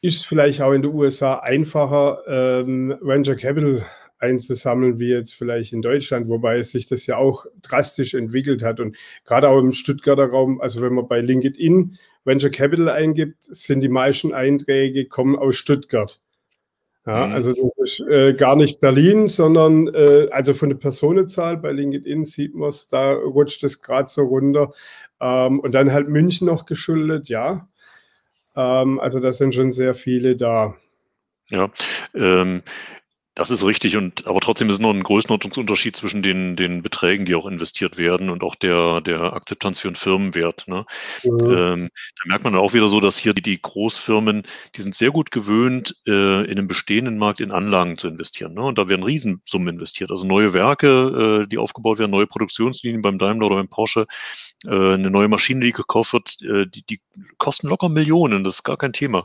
[0.00, 3.86] ist vielleicht auch in den USA einfacher, ähm, Venture Capital
[4.22, 8.80] einzusammeln, wie jetzt vielleicht in Deutschland, wobei sich das ja auch drastisch entwickelt hat.
[8.80, 13.80] Und gerade auch im Stuttgarter Raum, also wenn man bei LinkedIn Venture Capital eingibt, sind
[13.80, 16.20] die meisten Einträge kommen aus Stuttgart.
[17.04, 17.32] Ja, mhm.
[17.32, 22.24] also das ist äh, gar nicht Berlin, sondern äh, also von der Personenzahl bei LinkedIn
[22.24, 24.72] sieht man es, da rutscht es gerade so runter.
[25.20, 27.68] Ähm, und dann halt München noch geschuldet, ja.
[28.54, 30.76] Ähm, also da sind schon sehr viele da.
[31.48, 31.70] Ja,
[32.14, 32.62] ähm,
[33.36, 37.34] Das ist richtig und aber trotzdem ist noch ein Größenordnungsunterschied zwischen den den Beträgen, die
[37.34, 40.84] auch investiert werden und auch der der Akzeptanz für 'n Firmenwert, ne?
[41.24, 41.38] Mhm.
[41.50, 41.88] Ähm,
[42.22, 44.42] da merkt man dann auch wieder so, dass hier die die Großfirmen,
[44.76, 48.62] die sind sehr gut gewöhnt, äh, in 'nem bestehenden Markt in Anlagen zu investieren, ne?
[48.64, 50.10] Und da werden Riesensummen investiert.
[50.10, 54.06] Also, neue Werke, äh, die aufgebaut werden, neue Produktionslinien beim Daimler oder beim Porsche,
[54.66, 57.00] äh, 'ne neue Maschine, die gekauft wird, äh, die die
[57.38, 59.24] kosten locker Millionen, das ist gar kein Thema.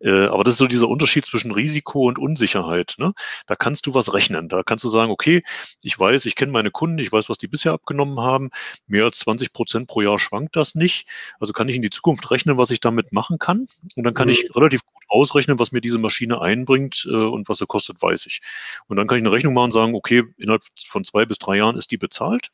[0.00, 3.12] Äh, aber das ist so dieser Unterschied zwischen Risiko und Unsicherheit, ne?
[3.46, 4.48] Da kannst du was rechnen.
[4.48, 5.42] Da kannst du sagen: „Okay,
[5.82, 8.50] ich weiß, ich kenne meine Kunden, ich weiß, was die bisher abgenommen haben.
[8.86, 11.08] Mehr als 20% pro Jahr schwankt das nicht.
[11.40, 13.66] Also, kann ich in die Zukunft rechnen, was ich damit machen kann.
[13.96, 14.32] Und dann kann Mhm.
[14.32, 18.26] ich relativ gut ausrechnen, was mir diese Maschine einbringt, äh, und was sie kostet, weiß
[18.26, 18.40] ich.
[18.88, 21.56] Und dann kann ich 'ne Rechnung machen und sagen: „Okay, innerhalb von 2 bis 3
[21.56, 22.50] Jahren ist die bezahlt.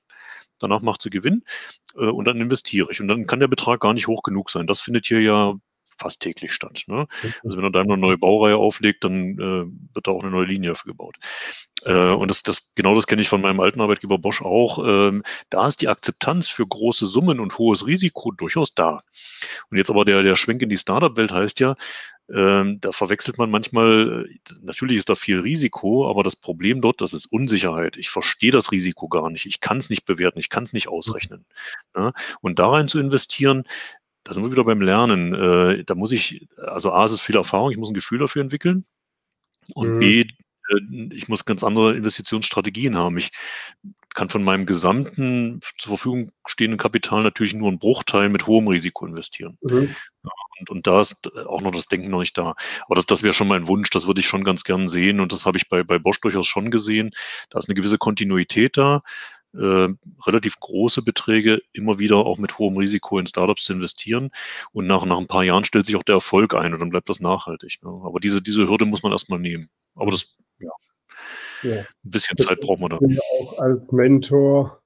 [0.61, 1.45] Danach macht sie Gewinn,
[1.97, 4.67] äh, und dann investiere ich.“ Und dann kann der Betrag gar nicht hoch genug sein.
[4.69, 5.55] Das findet hier ja
[5.99, 7.07] fast täglich statt, ne?
[7.45, 10.47] Also, wenn der Daimler 'ne neue Baureihe auflegt, dann, äh, wird da auch 'ne neue
[10.47, 11.17] Linie dafür gebaut.
[11.85, 14.79] Äh, und das das genau das kenne ich von meinem alten Arbeitgeber Bosch auch.
[14.87, 19.01] Ähm, da ist die Akzeptanz für große Summen und hohes Risiko durchaus da.
[19.71, 21.77] Und jetzt aber der der Schwenk in die Start-up-Welt heißt ja,
[22.35, 27.01] ähm, da verwechselt man manchmal äh, natürlich ist da viel Risiko, aber das Problem dort,
[27.03, 27.97] das ist Unsicherheit.
[27.99, 29.47] Ich verstehe das Risiko gar nicht.
[29.47, 30.93] Ich kann's nicht bewerten, ich kann's nicht Mhm.
[30.95, 31.47] ausrechnen,
[31.97, 32.13] ne?
[32.41, 33.65] Und da rein zu investieren,
[34.25, 35.35] da sind wir wieder beim Lernen.
[35.35, 38.43] Äh, da muss ich also A, es ist viel Erfahrung, ich muss 'n Gefühl dafür
[38.43, 38.85] entwickeln
[39.75, 39.99] und Mhm.
[39.99, 43.19] B, äh, ich muss ganz andere Investitionsstrategien haben.
[43.19, 43.31] Ich
[44.15, 49.07] kann von meinem gesamten zur Verfügung stehenden Kapital natürlich nur 'n Bruchteil mit hohem Risiko
[49.07, 49.59] investieren.
[49.63, 49.95] Mhm.
[50.61, 52.55] Und und da ist auch noch das Denken noch nicht da.
[52.87, 55.33] Aber das das wäre schon mein Wunsch, das würde ich schon ganz gern sehen und
[55.33, 57.13] das habe ich bei bei Bosch durchaus schon gesehen.
[57.51, 59.01] Da ist 'ne gewisse Kontinuität da,
[59.55, 59.89] äh,
[60.27, 64.31] relativ große Beträge immer wieder auch mit hohem Risiko in Start-ups zu investieren.
[64.73, 67.09] Und nach nach 'n paar Jahren stellt sich auch der Erfolg ein und dann bleibt
[67.09, 67.91] das nachhaltig, ne?
[68.05, 69.69] Aber diese diese Hürde muss man erst mal nehmen.
[69.95, 70.71] Aber das ja.
[71.63, 71.77] Ja.
[71.83, 72.99] 'N bisschen Das Zeit braucht man da.
[72.99, 74.81] bin ja auch als Mentor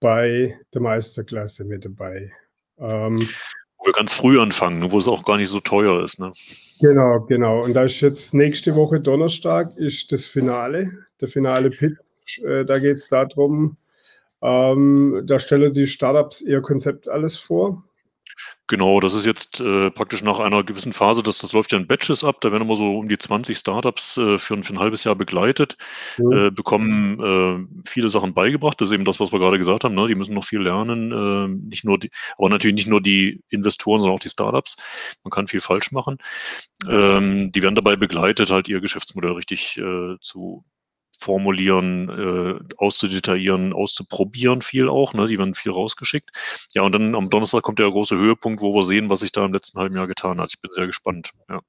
[0.00, 2.32] bei der Meisterklasse mit dabei.
[2.78, 3.16] Ähm
[3.78, 6.32] Wo wir ganz früh anfangen, ne, wo es auch gar nicht so teuer ist, ne?
[6.80, 7.64] Genau, genau.
[7.64, 10.90] Und da ist jetzt nächste Woche Donnerstag ist das Finale,
[11.20, 12.38] der finale Pitch.
[12.44, 13.76] Äh, da geht's da drum
[14.42, 17.84] ähm, da stellen die Start-ups ihr Konzept alles vor.
[18.68, 21.86] Genau, das ist jetzt, äh, praktisch nach einer gewissen Phase das das läuft ja in
[21.86, 22.40] Batches ab.
[22.40, 25.14] Da werden immer so um die 20 Start-ups, äh, für 'n für 'n halbes Jahr
[25.14, 25.76] begleitet,
[26.18, 26.32] Mhm.
[26.32, 28.80] äh, bekommen, äh, viele Sachen beigebracht.
[28.80, 30.08] Das ist eben das, was wir grade gesagt haben, ne?
[30.08, 34.00] Die müssen noch viel lernen, ähm, nicht nur die aber natürlich nicht nur die Investoren,
[34.00, 34.74] sondern auch die Start-ups.
[35.22, 36.18] Man kann viel falsch machen.
[36.88, 40.62] Ähm, die werden dabei begleitet, halt ihr Geschäftsmodell richtig, äh, zu
[41.18, 45.26] formulieren, äh, auszudetaillieren, auszuprobieren viel auch, ne?
[45.26, 46.30] Die werden viel rausgeschickt.
[46.74, 49.44] Ja, und dann am Donnerstag kommt der große Höhepunkt, wo wir sehen, was sich da
[49.44, 50.50] im letzten halben Jahr getan hat.
[50.52, 51.60] Ich bin sehr gespannt, ja.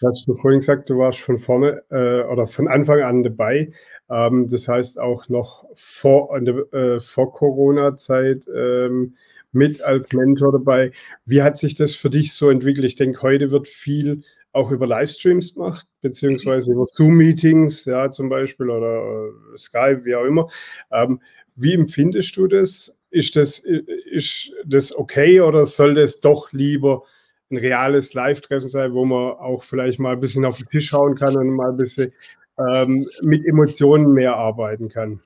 [0.00, 3.72] Du hast schon vorhin gesagt, du warst von vorne äh, oder von Anfang an dabei.
[4.10, 9.16] Ähm, das heißt auch noch vor äh, vor Corona-Zeit, ähm,
[9.52, 10.92] mit als Mentor dabei.
[11.24, 12.86] Wie hat sich das für dich so entwickelt?
[12.86, 14.22] Ich denke, heute wird viel
[14.56, 16.08] auch über Livestreams gemacht, Mhm.
[16.08, 20.48] beziehungsweise über Zoom-Meetings, ja, zum Beispiel oder, äh, Skype, wie auch immer.
[20.92, 21.20] Ähm,
[21.56, 22.98] wie empfindest du das?
[23.10, 27.02] Ist das ist das okay oder soll das doch lieber
[27.50, 31.14] 'n reales Live-Treffen sein, wo man auch vielleicht mal 'n bisschen auf 'n Tisch hauen
[31.16, 32.12] kann und mal 'n bisschen,
[32.58, 35.20] ähm, mit Emotionen mehr arbeiten kann?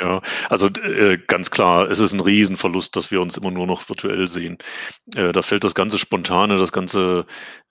[0.00, 3.88] Ja, also, äh, ganz klar, es ist 'n Riesenverlust, dass wir uns immer nur noch
[3.88, 4.58] virtuell sehen.
[5.16, 7.26] Äh, da fällt das ganze Spontane, das ganze,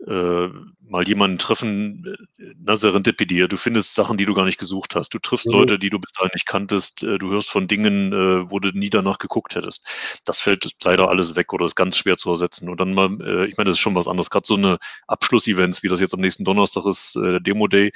[0.08, 0.48] äh,
[0.90, 2.04] mal jemanden treffen,
[2.40, 3.48] äh, ne, Serendipity.
[3.50, 5.14] Du findest Sachen, die du gar nicht gesucht hast.
[5.14, 5.54] Du triffst Mhm.
[5.54, 7.04] Leute, die du bis dahin nicht kanntest.
[7.04, 9.86] Äh, du hörst von Dingen, äh, wo du nie danach geguckt hättest.
[10.26, 12.70] Das fällt leider alles weg oder ist ganz schwer zu ersetzen.
[12.70, 13.10] Und dann mal
[13.50, 14.30] ich meine, das ist schon was anderes.
[14.30, 17.92] Grad so 'ne Abschlussevents, wie das jetzt am nächsten Donnerstag ist, äh, Demo Day,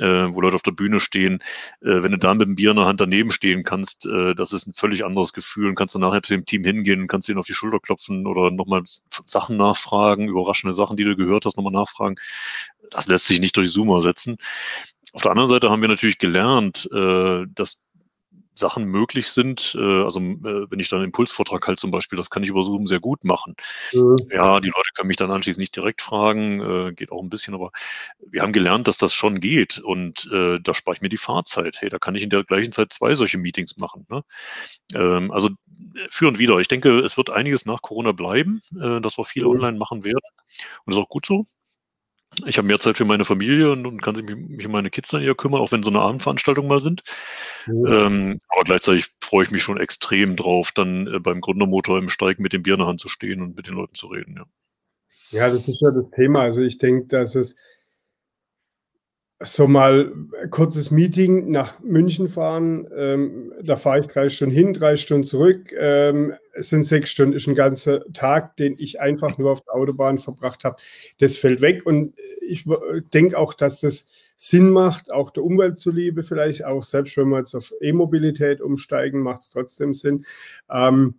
[0.00, 1.40] wo Leute auf der Bühne stehen.
[1.80, 4.66] Wenn du da mit 'm Bier in der Hand daneben stehen kannst, äh, das ist
[4.68, 7.38] 'n völlig anderes Gefühl und kannst dann nachher zu dem Team hingehen und kannst denen
[7.38, 11.46] auf die Schulter klopfen oder noch mal S Sachen nachfragen, überraschende Sachen, die du gehört
[11.46, 12.16] hast, noch mal nachfragen.
[12.90, 14.36] Das lässt sich nicht durch Zoom ersetzen.
[15.12, 17.84] Auf der anderen Seite haben wir natürlich gelernt, äh, dass
[18.54, 19.74] Sachen möglich sind.
[19.78, 22.62] Äh, also, äh, wenn ich da 'n Impulsvortrag halte zum Beispiel, das kann ich über
[22.64, 23.54] Zoom sehr gut machen.
[23.92, 24.30] Mhm.
[24.32, 26.60] Ja, die Leute können mich dann anschließend nicht direkt fragen,
[26.90, 27.70] äh, geht auch 'n bisschen, aber
[28.26, 31.78] wir haben gelernt, dass das schon geht und, äh, da spare ich mir die Fahrzeit.
[31.80, 34.22] Hey, da kann ich in der gleichen Zeit 2 solche Meetings machen, ne?
[34.94, 35.50] Ähm, also,
[36.10, 36.58] für und wider.
[36.60, 39.46] Ich denke, es wird einiges nach Corona bleiben, äh, dass wir viel Mhm.
[39.46, 40.20] online machen werden
[40.86, 41.42] und das ist auch gut so.
[42.46, 44.90] Ich habe mehr Zeit für meine Familie und und kann sich mi mich um meine
[44.90, 47.02] Kids dann eher kümmern, auch wenn so 'ne Abendveranstaltungen mal sind.
[47.66, 48.00] Mhm.
[48.06, 52.38] Ähm, aber gleichzeitig freue ich mich schon extrem drauf, dann, äh, beim Gründermotor im Steig
[52.38, 54.44] mit dem Bier in der Hand zu stehen und mit den Leuten zu reden, ja.
[55.32, 56.40] Ja, das ist ja das Thema.
[56.42, 57.56] Also, ich denke, dass es
[59.42, 62.86] so mal ein kurzes Meeting nach München fahren.
[62.94, 65.72] Ähm, da fahre ich drei Stunden hin, drei Stunden zurück.
[65.78, 69.74] Ähm, es sind sechs Stunden, ist ein ganzer Tag, den ich einfach nur auf der
[69.74, 70.76] Autobahn verbracht habe.
[71.18, 72.14] Das fällt weg und
[72.46, 72.66] ich
[73.14, 77.38] denke auch, dass das Sinn macht, auch der Umwelt zuliebe vielleicht, auch selbst wenn wir
[77.38, 80.24] jetzt auf E-Mobilität umsteigen, macht es trotzdem Sinn.
[80.70, 81.14] Ähm,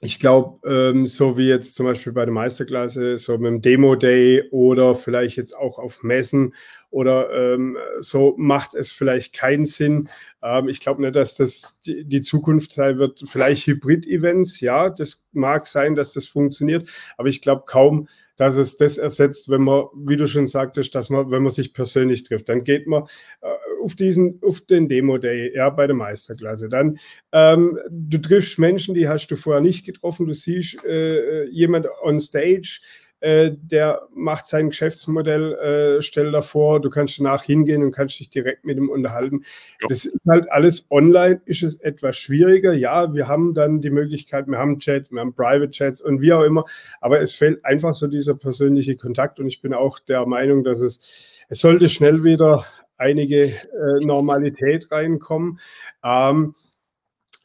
[0.00, 4.48] ich glaube, ähm, so wie jetzt zum Beispiel bei der Meisterklasse, so mit dem Demo-Day
[4.52, 6.54] oder vielleicht jetzt auch auf Messen
[6.90, 10.08] oder ähm, so macht es vielleicht keinen Sinn.
[10.40, 13.24] Ähm, ich glaube nicht, dass das die, die Zukunft sein wird.
[13.26, 18.76] Vielleicht Hybrid-Events, ja, das mag sein, dass das funktioniert, aber ich glaube kaum, dass es
[18.76, 22.48] das ersetzt, wenn man, wie du schon sagtest, dass man, wenn man sich persönlich trifft,
[22.48, 23.02] dann geht man
[23.40, 23.48] äh,
[23.82, 26.68] auf diesen, auf den Demo Day, ja, bei der Meisterklasse.
[26.68, 26.98] Dann,
[27.32, 30.26] ähm, du triffst Menschen, die hast du vorher nicht getroffen.
[30.26, 32.80] Du siehst äh, jemand on stage,
[33.20, 38.30] äh, der macht sein Geschäftsmodell, äh, stell davor, du kannst danach hingehen und kannst dich
[38.30, 39.42] direkt mit ihm unterhalten.
[39.80, 39.88] Ja.
[39.88, 42.72] Das ist halt alles online, ist es etwas schwieriger.
[42.72, 46.32] Ja, wir haben dann die Möglichkeit, wir haben Chat, wir haben Private Chats und wie
[46.32, 46.64] auch immer,
[47.00, 50.80] aber es fehlt einfach so dieser persönliche Kontakt und ich bin auch der Meinung, dass
[50.80, 51.00] es,
[51.48, 52.66] es sollte schnell wieder
[52.98, 55.58] einige äh, Normalität reinkommen.
[56.04, 56.54] Ähm,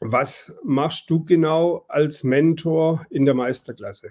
[0.00, 4.10] was machst du genau als Mentor in der Meisterklasse?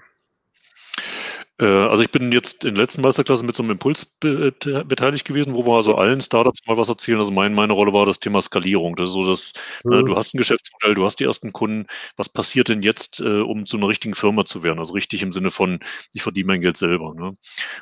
[1.59, 5.53] Äh, also ich bin jetzt in der letzten Meisterklasse mit so einem Impuls beteiligt gewesen,
[5.53, 7.19] wo wir also allen Startups mal was erzählen.
[7.19, 8.95] Also mein, meine Rolle war das Thema Skalierung.
[8.95, 10.07] Das ist so, dass ne, mhm.
[10.07, 11.87] du hast ein Geschäftsmodell, du hast die ersten Kunden.
[12.17, 14.79] Was passiert denn jetzt, äh, um zu einer richtigen Firma zu werden?
[14.79, 15.79] Also richtig im Sinne von,
[16.11, 17.13] ich verdiene mein Geld selber.
[17.13, 17.37] Ne?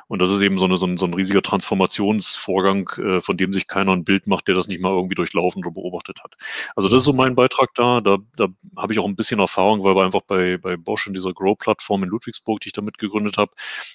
[0.08, 3.52] Und das ist eben so, eine, so, ein, so ein riesiger Transformationsvorgang, äh, von dem
[3.52, 6.34] sich keiner ein Bild macht, der das nicht mal irgendwie durchlaufen oder beobachtet hat.
[6.76, 8.00] Also das ist so mein Beitrag da.
[8.00, 11.14] Da, da habe ich auch ein bisschen Erfahrung, weil wir einfach bei, bei Bosch in
[11.14, 13.52] dieser Grow-Plattform in Ludwigsburg, die ich damit gegründet habe,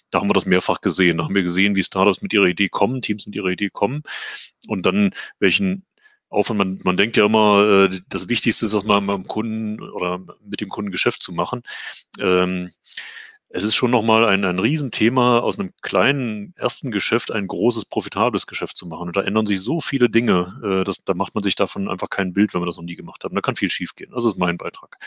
[0.10, 1.18] da haben wir das mehrfach gesehen.
[1.18, 4.04] Da haben wir gesehen, wie Startups mit ihrer Idee kommen, Teams mit ihrer Idee kommen
[4.68, 5.86] und dann welchen
[6.30, 9.82] Aufwand, man, man denkt ja immer, äh, das Wichtigste ist, dass man mit dem Kunden
[9.82, 11.62] oder mit dem Kunden Geschäft zu machen.
[12.20, 12.72] Ähm,
[13.50, 18.46] es ist schon nochmal ein, ein Riesenthema, aus einem kleinen ersten Geschäft ein großes, profitables
[18.46, 19.08] Geschäft zu machen.
[19.08, 22.10] Und da ändern sich so viele Dinge, äh, dass, da macht man sich davon einfach
[22.10, 23.32] kein Bild, wenn man das noch nie gemacht hat.
[23.32, 24.12] Und da kann viel schiefgehen.
[24.14, 24.98] Das ist mein Beitrag.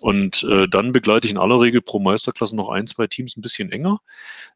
[0.00, 3.42] Und äh, dann begleite ich in aller Regel pro Meisterklasse noch ein, zwei Teams ein
[3.42, 3.98] bisschen enger.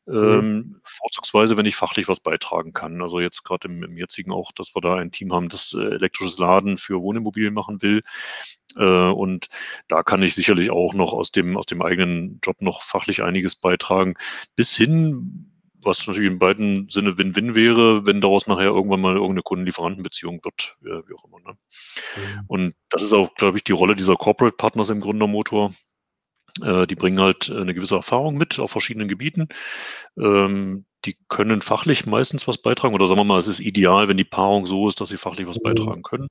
[0.07, 0.15] Mhm.
[0.17, 3.03] Ähm, vorzugsweise, wenn ich fachlich was beitragen kann.
[3.03, 5.95] Also jetzt gerade im, im, jetzigen auch, dass wir da ein Team haben, das äh,
[5.95, 8.03] elektrisches Laden für Wohnimmobilien machen will.
[8.77, 9.49] Äh, und
[9.89, 13.57] da kann ich sicherlich auch noch aus dem, aus dem eigenen Job noch fachlich einiges
[13.57, 14.15] beitragen.
[14.57, 15.51] Bis hin,
[15.83, 20.77] was natürlich in beiden Sinne Win-Win wäre, wenn daraus nachher irgendwann mal irgendeine Kundenlieferantenbeziehung wird,
[20.81, 21.41] wie auch immer.
[21.41, 21.57] Ne?
[22.17, 22.45] Mhm.
[22.47, 25.73] Und das ist auch, glaube ich, die Rolle dieser Corporate Partners im Gründermotor.
[26.63, 29.49] Äh, die bringen halt eine gewisse Erfahrung mit auf verschiedenen Gebieten.
[30.19, 34.17] Ähm, die können fachlich meistens was beitragen oder sagen wir mal, es ist ideal, wenn
[34.17, 35.63] die Paarung so ist, dass sie fachlich was mhm.
[35.63, 36.29] beitragen können.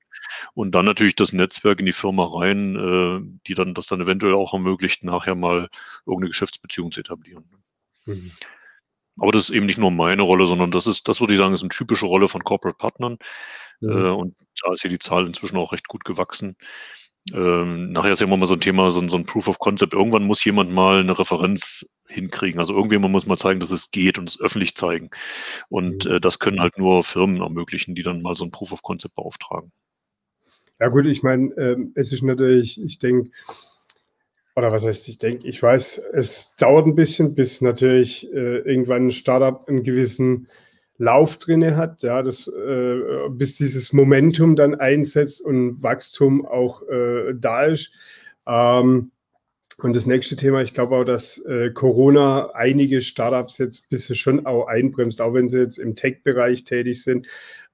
[0.54, 4.34] Und dann natürlich das Netzwerk in die Firma rein, äh, die dann das dann eventuell
[4.34, 5.70] auch ermöglicht, nachher mal
[6.06, 7.46] irgendeine Geschäftsbeziehung zu etablieren.
[8.06, 8.32] Mhm.
[9.18, 11.54] Aber das ist eben nicht nur meine Rolle, sondern das ist, das würde ich sagen,
[11.54, 13.18] ist eine typische Rolle von Corporate Partnern.
[13.82, 13.90] Mhm.
[13.90, 16.56] Äh, und da ist hier die Zahl inzwischen auch recht gut gewachsen.
[17.34, 19.60] Ähm, nachher ist ja immer mal so ein Thema, so ein, so ein Proof of
[19.60, 19.94] Concept.
[19.94, 22.60] Irgendwann muss jemand mal eine Referenz hinkriegen.
[22.60, 25.10] Also irgendjemand muss mal zeigen, dass es geht und es öffentlich zeigen.
[25.70, 26.12] Und mhm.
[26.14, 29.16] äh, das können halt nur Firmen ermöglichen, die dann mal so ein Proof of Concept
[29.16, 29.72] beauftragen.
[30.80, 33.30] Ja gut, ich meine, ähm, es ist natürlich, ich denke,
[34.56, 39.08] oder was heißt, ich denke, ich weiß, es dauert ein bisschen, bis natürlich äh, irgendwann
[39.08, 40.48] ein Startup einen gewissen
[41.02, 43.00] Lauf drinne hat, ja, das, äh,
[43.32, 47.92] bis dieses Momentum dann einsetzt und Wachstum auch äh, da ist.
[48.48, 49.12] Ähm,
[49.80, 54.16] und das nächste Thema, ich glaube auch, dass äh, Corona einige Startups jetzt ein bisschen
[54.16, 57.26] schon auch einbremst, auch wenn sie jetzt im Tech-Bereich tätig sind,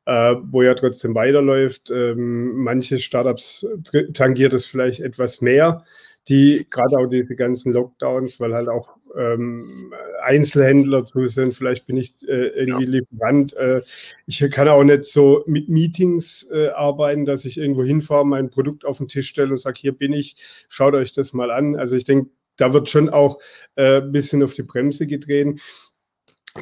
[0.05, 1.91] äh, wo ja trotzdem weiterläuft.
[1.91, 3.67] Ähm, manche Startups
[4.13, 5.83] tangiert es vielleicht etwas mehr
[6.29, 11.97] die gerade auch diese ganzen Lockdowns, weil halt auch ähm, Einzelhändler zu sind, vielleicht bin
[11.97, 12.91] ich äh, irgendwie ja.
[12.91, 13.53] Lieferant.
[13.53, 13.81] Äh,
[14.25, 18.85] ich kann auch nicht so mit Meetings äh, arbeiten, dass ich irgendwo hinfahre, mein Produkt
[18.85, 21.75] auf den Tisch stelle und sage, hier bin ich, schaut euch das mal an.
[21.75, 23.39] Also ich denke, da wird schon auch
[23.75, 25.59] äh, ein bisschen auf die Bremse getreten.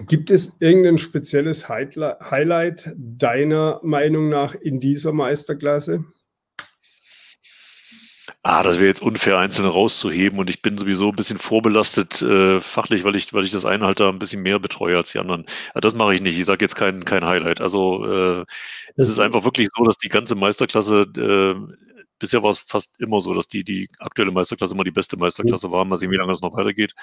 [0.08, 6.04] Gibt es irgendein spezielles Highlight deiner Meinung nach in dieser Meisterklasse?
[8.48, 12.62] Ah, das wäre jetzt unfair, einzelne rauszuheben und ich bin sowieso ein bisschen vorbelastet äh,
[12.62, 15.18] fachlich, weil ich, weil ich das eine halt da ein bisschen mehr betreue als die
[15.18, 15.46] anderen.
[15.72, 16.38] Aber das mache ich nicht.
[16.38, 17.60] Ich sage jetzt kein, kein Highlight.
[17.60, 18.06] Also
[18.42, 18.46] äh,
[18.98, 21.56] es ist einfach wirklich so, dass die ganze Meisterklasse äh,
[22.20, 25.72] bisher war es fast immer so, dass die, die aktuelle Meisterklasse immer die beste Meisterklasse
[25.72, 25.86] war.
[25.86, 26.94] Mal sehen, wie lange es noch weitergeht.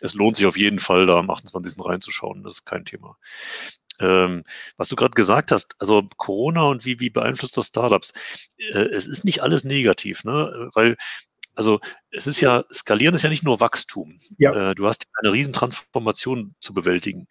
[0.00, 1.84] Es lohnt sich auf jeden Fall, da am 28.
[1.84, 2.42] reinzuschauen.
[2.42, 3.16] Das ist kein Thema.
[4.00, 4.44] Ähm,
[4.76, 8.12] was du gerade gesagt hast, also Corona und wie, wie beeinflusst das Startups?
[8.58, 10.70] Äh, es ist nicht alles negativ, ne?
[10.74, 10.96] weil
[11.54, 14.18] also es ist ja, skalieren ist ja nicht nur Wachstum.
[14.38, 14.70] Ja.
[14.70, 17.26] Äh, du hast eine Riesentransformation zu bewältigen.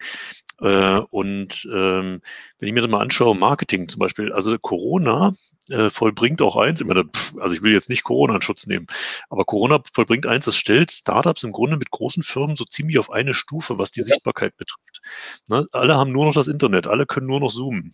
[0.60, 2.20] Äh, und ähm,
[2.58, 5.32] wenn ich mir das mal anschaue, Marketing zum Beispiel, also Corona
[5.68, 7.04] äh, vollbringt auch eins, meine,
[7.38, 8.86] also ich will jetzt nicht Corona in Schutz nehmen,
[9.28, 13.10] aber Corona vollbringt eins, das stellt Startups im Grunde mit großen Firmen so ziemlich auf
[13.10, 14.06] eine Stufe, was die ja.
[14.06, 15.00] Sichtbarkeit betrifft.
[15.48, 15.66] Ne?
[15.72, 17.92] Alle haben nur noch das Internet, alle können nur noch zoomen.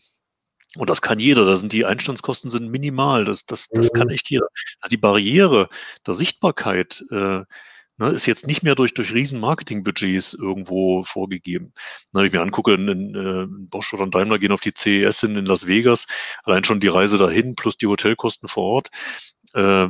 [0.78, 1.44] Und das kann jeder.
[1.44, 3.24] Da sind die Einstandskosten sind minimal.
[3.24, 4.14] Das, das, das kann mhm.
[4.14, 4.46] echt jeder.
[4.80, 5.68] Also die Barriere
[6.06, 7.42] der Sichtbarkeit äh,
[7.98, 11.72] ne, ist jetzt nicht mehr durch, durch riesen Marketingbudgets irgendwo vorgegeben.
[12.12, 15.24] Na, wenn ich mir angucke, in, in, äh, Bosch oder Daimler gehen auf die CES
[15.24, 16.06] in, in Las Vegas,
[16.44, 18.88] allein schon die Reise dahin plus die Hotelkosten vor Ort.
[19.54, 19.88] Äh,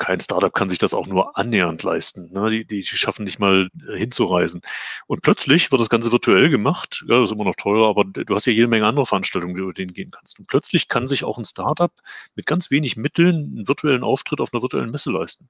[0.00, 2.32] kein Startup kann sich das auch nur annähernd leisten.
[2.32, 2.50] Ne?
[2.50, 4.62] Die, die, schaffen nicht mal äh, hinzureisen.
[5.06, 7.04] Und plötzlich wird das Ganze virtuell gemacht.
[7.06, 9.60] Ja, das ist immer noch teurer, aber du hast ja jede Menge andere Veranstaltungen, die
[9.60, 10.38] du denen gehen kannst.
[10.38, 11.92] Und plötzlich kann sich auch ein Startup
[12.34, 15.48] mit ganz wenig Mitteln einen virtuellen Auftritt auf einer virtuellen Messe leisten.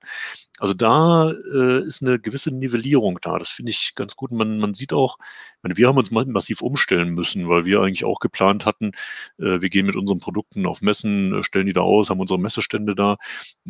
[0.59, 3.38] Also da äh, ist eine gewisse Nivellierung da.
[3.38, 4.32] Das finde ich ganz gut.
[4.32, 5.16] Man, man sieht auch,
[5.62, 8.92] meine, wir haben uns massiv umstellen müssen, weil wir eigentlich auch geplant hatten,
[9.38, 12.40] äh, wir gehen mit unseren Produkten auf Messen, äh, stellen die da aus, haben unsere
[12.40, 13.16] Messestände da.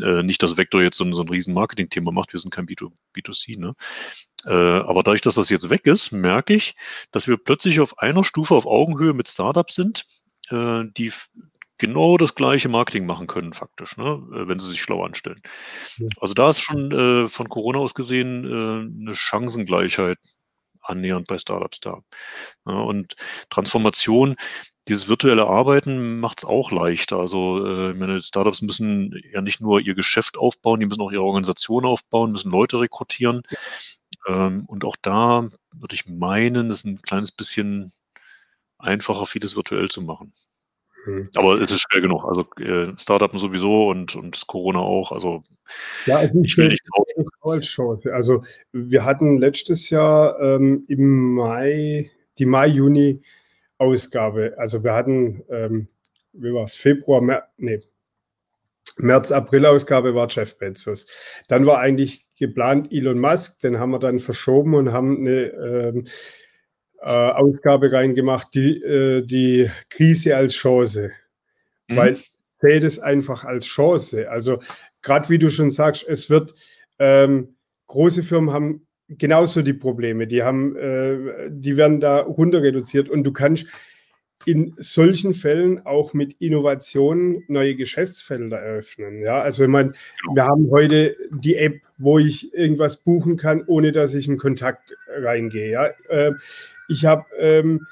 [0.01, 2.67] Äh, nicht, dass Vector jetzt so, ein, so ein riesen Marketing-Thema macht, wir sind kein
[2.67, 3.75] B2, B2C, ne?
[4.47, 6.77] Äh, aber dadurch, dass das jetzt weg ist, merke ich,
[7.11, 10.05] dass wir plötzlich auf einer Stufe auf Augenhöhe mit Startups sind,
[10.51, 11.13] äh, die
[11.79, 15.43] genau das gleiche Marketing machen können, faktisch, ne, äh, wenn sie sich schlau anstellen.
[15.97, 16.07] Ja.
[16.21, 20.19] Also da ist schon äh, von Corona aus gesehen äh, eine Chancengleichheit
[20.83, 22.03] annähernd bei Startups da.
[22.67, 23.17] Ja, und
[23.51, 24.37] Transformation,
[24.89, 27.19] dieses virtuelle Arbeiten macht es auch leichter.
[27.19, 31.23] Also äh, meine Startups müssen ja nicht nur ihr Geschäft aufbauen, die müssen auch ihre
[31.23, 33.43] Organisation aufbauen, müssen Leute rekrutieren.
[34.27, 37.93] Ähm, und auch da würde ich meinen, es ist ein kleines bisschen
[38.79, 40.33] einfacher, vieles virtuell zu machen.
[41.07, 41.31] Mhm.
[41.37, 42.25] Aber es ist schwer genug.
[42.25, 45.13] Also äh, Startup sowieso und, und Corona auch.
[45.13, 45.41] Also
[46.07, 46.83] ja, also ich will nicht.
[48.13, 48.43] Also
[48.73, 53.23] wir hatten letztes Jahr ähm, im Mai, die Mai-Juni
[53.79, 54.55] Ausgabe.
[54.59, 55.89] Also wir hatten, ähm,
[56.33, 57.81] wie war es, Februar, März, nee,
[58.99, 61.07] März, April Ausgabe war Jeff Bezos.
[61.49, 66.07] Dann war eigentlich geplant Elon Musk, den haben wir dann verschoben und haben eine ähm,
[67.03, 71.11] äh, Ausgabe reingemacht, die, äh, die Krise als Chance.
[71.89, 71.97] Mhm.
[71.97, 74.31] Weil ich sehe das einfach als Chance.
[74.31, 74.59] Also
[75.03, 76.55] gerade wie du schon sagst, es wird,
[76.99, 80.27] ähm, große Firmen haben genauso die Probleme.
[80.27, 83.67] Die haben, äh, die werden da runter reduziert und du kannst
[84.47, 89.21] in solchen Fällen auch mit Innovationen neue Geschäftsfelder eröffnen.
[89.21, 89.95] Ja, also wenn man,
[90.33, 94.97] wir haben heute die App, wo ich irgendwas buchen kann, ohne dass ich in Kontakt
[95.09, 95.71] reingehe.
[95.71, 96.33] Ja, äh,
[96.91, 97.87] ich habe ähm,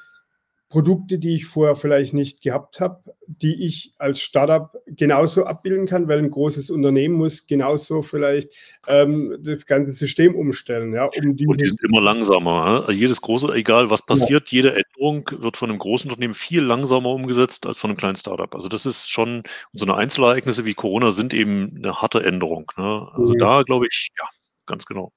[0.69, 6.09] Produkte, die ich vorher vielleicht nicht gehabt habe, die ich als Startup genauso abbilden kann,
[6.09, 8.53] weil ein großes Unternehmen muss genauso vielleicht
[8.87, 10.93] ähm, das ganze System umstellen.
[10.93, 12.87] Ja, um die Und die sind immer langsamer.
[12.87, 12.95] Ne?
[12.95, 14.57] Jedes große, egal was passiert, ja.
[14.57, 18.55] jede Änderung wird von einem großen Unternehmen viel langsamer umgesetzt als von einem kleinen Startup.
[18.55, 22.71] Also das ist schon, so eine Einzelereignisse wie Corona sind eben eine harte Änderung.
[22.77, 23.09] Ne?
[23.15, 23.39] Also mhm.
[23.39, 24.29] da glaube ich, ja,
[24.67, 25.13] ganz genau.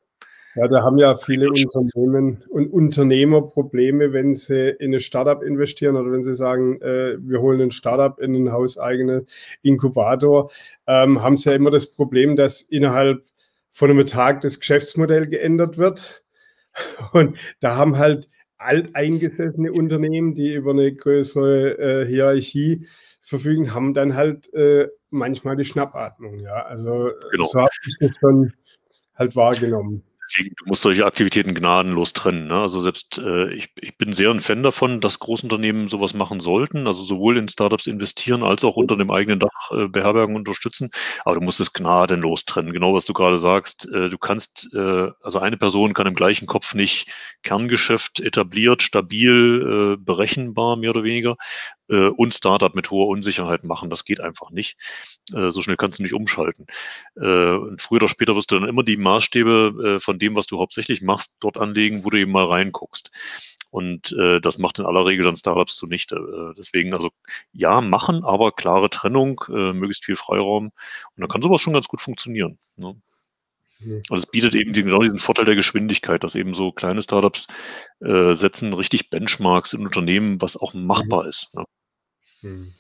[0.56, 5.96] Ja, da haben ja viele Unternehmen und Unternehmer Probleme, wenn sie in ein Startup investieren
[5.96, 9.28] oder wenn sie sagen, äh, wir holen ein Startup in einen hauseigenen
[9.62, 10.52] Inkubator,
[10.88, 13.24] ähm, haben sie ja immer das Problem, dass innerhalb
[13.70, 16.26] von einem Tag das Geschäftsmodell geändert wird.
[17.14, 22.88] Und da haben halt alteingesessene Unternehmen, die über eine größere äh, Hierarchie
[23.22, 26.40] verfügen, haben dann halt äh, manchmal die Schnappatmung.
[26.40, 27.46] Ja, also genau.
[27.46, 28.54] so habe ich das dann
[29.16, 32.48] halt wahrgenommen deswegen, du musst solche Aktivitäten gnadenlos trennen.
[32.48, 32.62] Ne?
[32.62, 36.88] Also selbst äh, ich, ich bin sehr ein Fan davon, dass Großunternehmen sowas machen sollten,
[36.88, 40.90] also sowohl in Startups investieren als auch unter dem eigenen Dach äh, beherbergen und unterstützen.
[41.26, 42.74] Aber du musst es gnadenlos trennen.
[42.74, 43.88] Genau was du gerade sagst.
[43.94, 47.08] Äh, du kannst, äh, also eine Person kann im gleichen Kopf nicht
[47.44, 51.36] Kerngeschäft etabliert, stabil, äh, berechenbar, mehr oder weniger,
[51.92, 53.90] äh, und Startup mit hoher Unsicherheit machen.
[53.90, 54.78] Das geht einfach nicht.
[55.34, 56.66] Äh, so schnell kannst du nicht umschalten.
[57.16, 60.48] Äh, und früher oder später wirst du dann immer die Maßstäbe äh, von dem, was
[60.48, 63.12] du hauptsächlich machst, dort anlegen, wo du eben mal reinguckst.
[63.70, 66.16] Und äh, das macht in aller Regel dann Startups zunichte.
[66.16, 67.10] Äh, deswegen, also
[67.54, 70.66] ja, machen, aber klare Trennung, äh, möglichst viel Freiraum.
[70.66, 70.74] Und
[71.16, 72.58] dann kann sowas schon ganz gut funktionieren.
[72.76, 72.96] Ne?
[74.10, 77.48] Also es bietet eben genau diesen Vorteil der Geschwindigkeit, dass eben so kleine Startups
[78.00, 81.30] äh, setzen richtig Benchmarks in Unternehmen, was auch machbar mhm.
[81.30, 81.54] ist.
[81.54, 81.66] Ne?
[82.42, 82.74] Hm.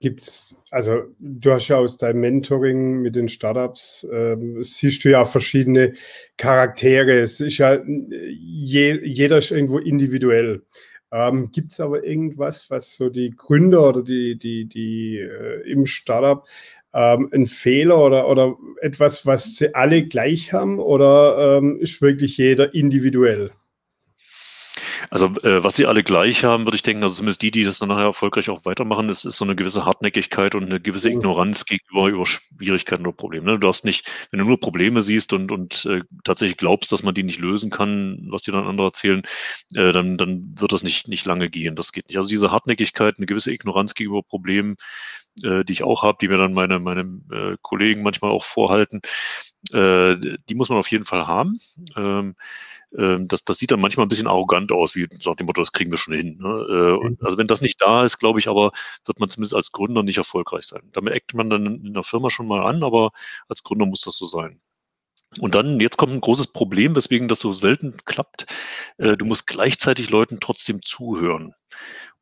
[0.00, 5.10] Gibt es, also du hast ja aus deinem Mentoring mit den Startups, ähm, siehst du
[5.10, 5.94] ja verschiedene
[6.36, 7.18] Charaktere.
[7.18, 10.62] Es ist ja, je, jeder ist irgendwo individuell.
[11.10, 15.84] Ähm, Gibt es aber irgendwas, was so die Gründer oder die, die, die äh, im
[15.86, 16.46] Startup
[16.94, 22.36] ähm, ein Fehler oder, oder etwas, was sie alle gleich haben oder ähm, ist wirklich
[22.36, 23.50] jeder individuell?
[25.10, 27.78] Also äh, was sie alle gleich haben, würde ich denken, also zumindest die, die das
[27.78, 31.16] dann nachher erfolgreich auch weitermachen, ist, ist so eine gewisse Hartnäckigkeit und eine gewisse mhm.
[31.16, 33.46] Ignoranz gegenüber über Schwierigkeiten oder Probleme.
[33.46, 33.52] Ne?
[33.52, 37.14] Du darfst nicht, wenn du nur Probleme siehst und, und äh, tatsächlich glaubst, dass man
[37.14, 39.22] die nicht lösen kann, was dir dann andere erzählen,
[39.74, 41.74] äh, dann, dann wird das nicht, nicht lange gehen.
[41.74, 42.18] Das geht nicht.
[42.18, 44.76] Also diese Hartnäckigkeit, eine gewisse Ignoranz gegenüber Problemen,
[45.42, 47.02] äh, die ich auch habe, die mir dann meine, meine
[47.32, 49.00] äh, Kollegen manchmal auch vorhalten,
[49.72, 50.16] äh,
[50.48, 51.58] die muss man auf jeden Fall haben.
[51.96, 52.34] Ähm,
[52.96, 55.72] ähm, das, das sieht dann manchmal ein bisschen arrogant aus, wie nach dem Motto, das
[55.72, 56.38] kriegen wir schon hin.
[56.40, 56.48] Ne?
[56.48, 57.18] Äh, mhm.
[57.22, 58.72] also wenn das nicht da ist, glaube ich, aber
[59.04, 60.88] wird man zumindest als Gründer nicht erfolgreich sein.
[60.92, 63.10] Damit eckt man dann in der Firma schon mal an, aber
[63.48, 64.60] als Gründer muss das so sein.
[65.40, 68.46] Und dann, jetzt kommt ein großes Problem, weswegen das so selten klappt.
[68.96, 71.54] Äh, du musst gleichzeitig Leuten trotzdem zuhören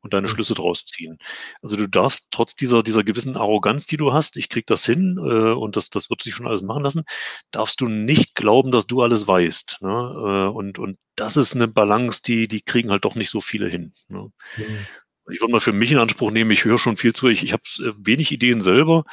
[0.01, 0.27] und deine.
[0.27, 1.17] Schlüsse draus ziehen.
[1.61, 5.17] Also du darfst trotz dieser, dieser gewissen Arroganz, die du hast, ich krieg das hin
[5.17, 7.03] äh, und das, das wird sich schon alles machen lassen,
[7.51, 9.77] darfst du nicht glauben, dass du alles weißt.
[9.81, 9.89] Ne?
[9.89, 13.67] Äh, und, und das ist eine Balance, die, die kriegen halt doch nicht so viele
[13.67, 13.91] hin.
[14.09, 14.31] Ne?
[14.57, 14.85] Mhm.
[15.29, 17.27] Ich würde mal für mich in Anspruch nehmen, ich höre schon viel zu.
[17.27, 19.03] Ich, ich habe äh, wenig Ideen selber.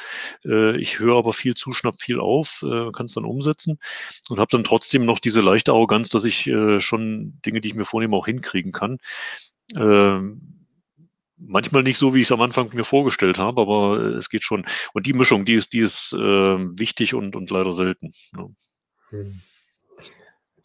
[0.45, 3.79] Äh, ich höre aber viel zu, schnapp viel auf, äh, kann es dann umsetzen
[4.29, 7.75] und habe dann trotzdem noch diese leichte Arroganz, dass ich äh, schon Dinge, die ich
[7.75, 8.97] mir vornehme, auch hinkriegen kann.
[9.75, 10.54] Ähm,
[11.37, 14.43] manchmal nicht so, wie ich es am Anfang mir vorgestellt habe, aber äh, es geht
[14.43, 14.65] schon.
[14.93, 18.11] Und die Mischung, die ist, die ist äh, wichtig und, und leider selten.
[18.37, 18.47] Ja.
[19.09, 19.41] Hm.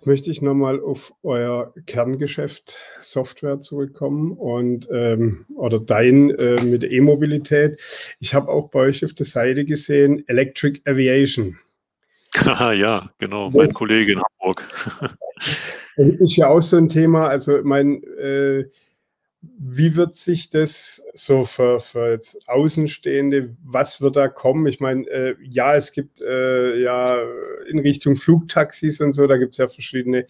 [0.01, 6.85] Jetzt möchte ich nochmal auf euer Kerngeschäft Software zurückkommen und ähm, oder dein äh, mit
[6.85, 7.79] E-Mobilität.
[8.19, 11.59] Ich habe auch bei euch auf der Seite gesehen Electric Aviation.
[12.45, 14.67] ja, genau, mein Kollege in Hamburg.
[15.97, 17.29] ist ja auch so ein Thema.
[17.29, 18.65] Also mein äh,
[19.43, 24.67] wie wird sich das so für, für jetzt Außenstehende, was wird da kommen?
[24.67, 27.23] Ich meine, äh, ja, es gibt äh, ja
[27.67, 30.27] in Richtung Flugtaxis und so, da gibt es ja verschiedene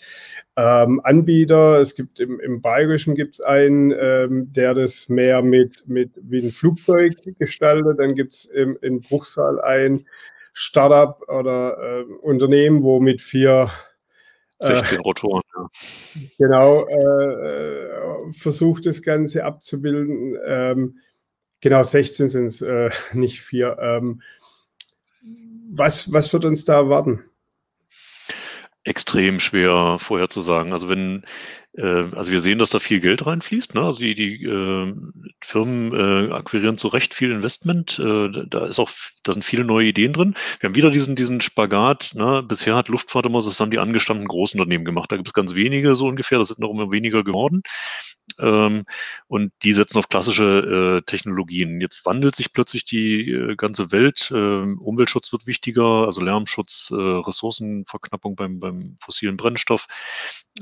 [0.56, 1.80] ähm, Anbieter.
[1.80, 6.46] Es gibt im, im Bayerischen gibt es einen, ähm, der das mehr mit, mit wie
[6.46, 7.98] ein Flugzeug gestaltet.
[7.98, 10.04] Dann gibt es in Bruchsal ein
[10.52, 13.70] Startup oder äh, Unternehmen, wo mit vier
[14.60, 15.70] 16 äh, Rotoren, ja.
[16.38, 20.36] Genau, äh, versucht das Ganze abzubilden.
[20.44, 20.98] Ähm,
[21.60, 23.78] genau, 16 sind es, äh, nicht vier.
[23.80, 24.22] Ähm,
[25.72, 27.24] was, was wird uns da erwarten?
[28.84, 30.72] Extrem schwer vorherzusagen.
[30.72, 31.22] Also wenn
[31.76, 33.74] äh, also wir sehen, dass da viel Geld reinfließt.
[33.74, 33.82] Ne?
[33.82, 34.92] Also die, die äh,
[35.42, 37.98] Firmen äh, akquirieren zu Recht viel Investment.
[37.98, 38.90] Äh, da ist auch,
[39.22, 40.34] da sind viele neue Ideen drin.
[40.58, 42.12] Wir haben wieder diesen, diesen Spagat.
[42.14, 42.42] Ne?
[42.46, 45.12] Bisher hat Luftfahrt immer, das haben die angestammten Großunternehmen gemacht.
[45.12, 46.38] Da gibt es ganz wenige so ungefähr.
[46.38, 47.62] Das sind noch immer weniger geworden.
[48.38, 48.84] Ähm,
[49.26, 51.80] und die setzen auf klassische äh, Technologien.
[51.80, 54.30] Jetzt wandelt sich plötzlich die äh, ganze Welt.
[54.30, 59.86] Äh, Umweltschutz wird wichtiger, also Lärmschutz, äh, Ressourcenverknappung beim, beim fossilen Brennstoff.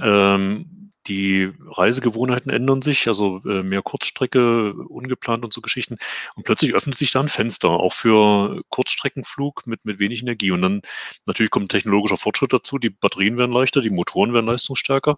[0.02, 0.64] Ähm,
[1.08, 5.96] die Reisegewohnheiten ändern sich, also äh, mehr Kurzstrecke, ungeplant und so Geschichten.
[6.34, 10.50] Und plötzlich öffnet sich da ein Fenster, auch für Kurzstreckenflug mit, mit wenig Energie.
[10.50, 10.82] Und dann
[11.24, 15.16] natürlich kommt technologischer Fortschritt dazu, die Batterien werden leichter, die Motoren werden leistungsstärker.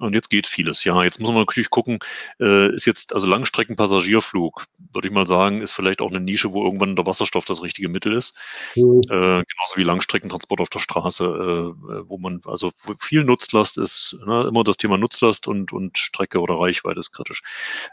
[0.00, 0.82] Und jetzt geht vieles.
[0.82, 2.00] Ja, jetzt muss man natürlich gucken,
[2.40, 6.64] äh, ist jetzt, also Langstreckenpassagierflug, würde ich mal sagen, ist vielleicht auch eine Nische, wo
[6.64, 8.36] irgendwann der Wasserstoff das richtige Mittel ist.
[8.74, 9.00] Mhm.
[9.04, 13.93] Äh, genauso wie Langstreckentransport auf der Straße, äh, wo man, also viel Nutzlast ist,
[14.26, 17.42] ne, immer das Thema Nutzlast und, und Strecke oder Reichweite ist kritisch.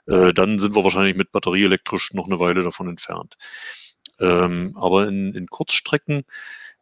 [0.08, 3.38] Äh, dann sind wir wahrscheinlich mit batterieelektrisch noch eine Weile davon entfernt.
[4.20, 6.24] Ähm, aber in, in Kurzstrecken,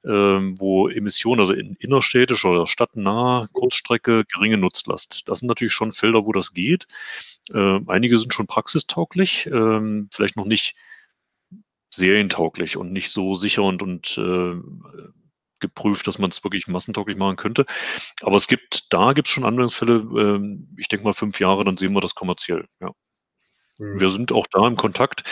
[0.05, 5.27] ähm, wo Emissionen, also in innerstädtisch oder stadtnah, Kurzstrecke, geringe Nutzlast.
[5.27, 6.87] Das sind natürlich schon Felder, wo das geht.
[7.53, 10.75] Äh, einige sind schon praxistauglich, äh, vielleicht noch nicht
[11.91, 14.55] serientauglich und nicht so sicher und, und äh,
[15.59, 17.65] geprüft, dass man es wirklich massentauglich machen könnte.
[18.21, 21.77] Aber es gibt, da gibt es schon Anwendungsfälle, äh, ich denke mal fünf Jahre, dann
[21.77, 22.91] sehen wir das kommerziell, ja.
[23.79, 23.99] Mhm.
[23.99, 25.23] Wir sind auch da im Kontakt.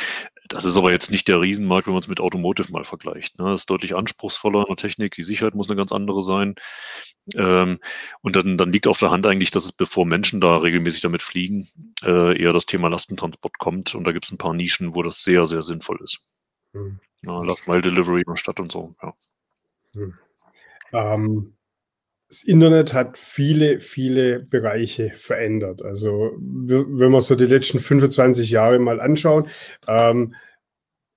[0.47, 3.37] Das ist aber jetzt nicht der Riesenmarkt, wenn man es mit Automotive mal vergleicht.
[3.37, 3.49] Ne?
[3.49, 5.13] Das ist deutlich anspruchsvoller in der Technik.
[5.15, 6.55] Die Sicherheit muss eine ganz andere sein.
[7.35, 7.79] Ähm,
[8.21, 11.21] und dann, dann liegt auf der Hand eigentlich, dass es, bevor Menschen da regelmäßig damit
[11.21, 11.67] fliegen,
[12.03, 13.93] äh, eher das Thema Lastentransport kommt.
[13.93, 16.19] Und da gibt es ein paar Nischen, wo das sehr, sehr sinnvoll ist.
[16.71, 16.99] Hm.
[17.23, 19.13] Ja, Last Mile Delivery in der Stadt und so, ja.
[19.97, 20.13] Hm.
[20.93, 21.53] Ähm,
[22.29, 25.81] das Internet hat viele, viele Bereiche verändert.
[25.81, 29.47] Also wenn wir so die letzten 25 Jahre mal anschauen,
[29.87, 30.35] ähm,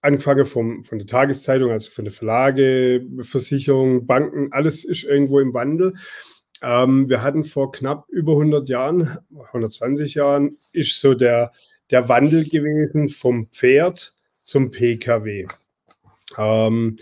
[0.03, 5.53] angefangen vom, von der Tageszeitung, also von der Verlage, Versicherung, Banken, alles ist irgendwo im
[5.53, 5.95] Wandel.
[6.63, 11.53] Ähm, wir hatten vor knapp über 100 Jahren, 120 Jahren, ist so der,
[11.91, 15.49] der Wandel gewesen vom Pferd zum Pkw.
[16.39, 16.97] Ähm,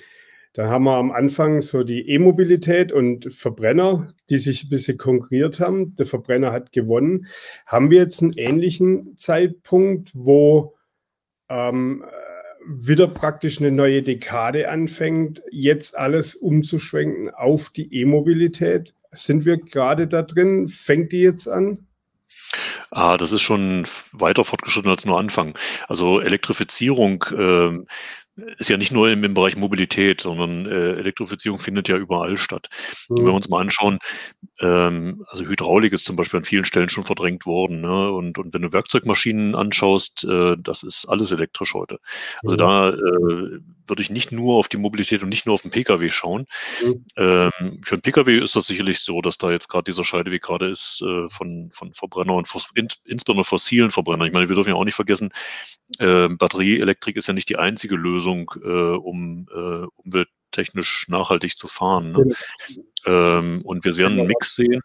[0.58, 5.60] dann haben wir am Anfang so die E-Mobilität und Verbrenner, die sich ein bisschen konkurriert
[5.60, 5.94] haben.
[5.94, 7.28] Der Verbrenner hat gewonnen.
[7.68, 10.74] Haben wir jetzt einen ähnlichen Zeitpunkt, wo
[11.48, 12.04] ähm,
[12.66, 18.94] wieder praktisch eine neue Dekade anfängt, jetzt alles umzuschwenken auf die E-Mobilität?
[19.12, 20.66] Sind wir gerade da drin?
[20.66, 21.86] Fängt die jetzt an?
[22.90, 25.56] Ah, das ist schon weiter fortgeschritten als nur Anfang.
[25.86, 27.78] Also Elektrifizierung äh,
[28.58, 32.68] ist ja nicht nur im, im Bereich Mobilität, sondern äh, Elektrifizierung findet ja überall statt.
[33.08, 33.16] Mhm.
[33.16, 33.98] Wenn wir uns mal anschauen,
[34.60, 37.80] ähm, also Hydraulik ist zum Beispiel an vielen Stellen schon verdrängt worden.
[37.80, 38.10] Ne?
[38.10, 41.98] Und, und wenn du Werkzeugmaschinen anschaust, äh, das ist alles elektrisch heute.
[42.42, 42.58] Also mhm.
[42.58, 46.10] da äh, würde ich nicht nur auf die Mobilität und nicht nur auf den Pkw
[46.10, 46.46] schauen.
[46.82, 47.04] Mhm.
[47.16, 50.68] Ähm, für den Pkw ist das sicherlich so, dass da jetzt gerade dieser Scheideweg gerade
[50.68, 54.24] ist äh, von, von Verbrenner und in, insbesondere fossilen Verbrenner.
[54.24, 55.30] Ich meine, wir dürfen ja auch nicht vergessen,
[55.98, 62.12] äh, Batterieelektrik ist ja nicht die einzige Lösung, äh, um äh, umwelttechnisch nachhaltig zu fahren.
[62.12, 62.34] Ne?
[63.04, 63.38] Ja.
[63.38, 64.82] Ähm, und wir werden einen Mix sehen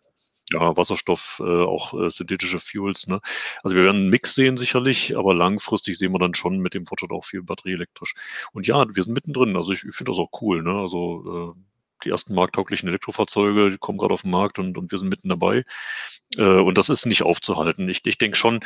[0.54, 3.08] ja, Wasserstoff, äh, auch äh, synthetische Fuels.
[3.08, 3.20] Ne?
[3.64, 6.86] Also wir werden einen Mix sehen sicherlich, aber langfristig sehen wir dann schon mit dem
[6.86, 8.14] Fortschritt auch viel batterieelektrisch.
[8.54, 9.56] Und ja, wir sind mittendrin.
[9.58, 10.64] Also ich, ich finde das auch cool.
[10.64, 10.74] Ne?
[10.74, 11.60] Also äh,
[12.04, 15.30] die ersten markttauglichen Elektrofahrzeuge, die kommen gerade auf den Markt und, und wir sind mitten
[15.30, 15.64] dabei.
[16.38, 17.90] Äh, und das ist nicht aufzuhalten.
[17.90, 18.60] Ich, ich denke schon,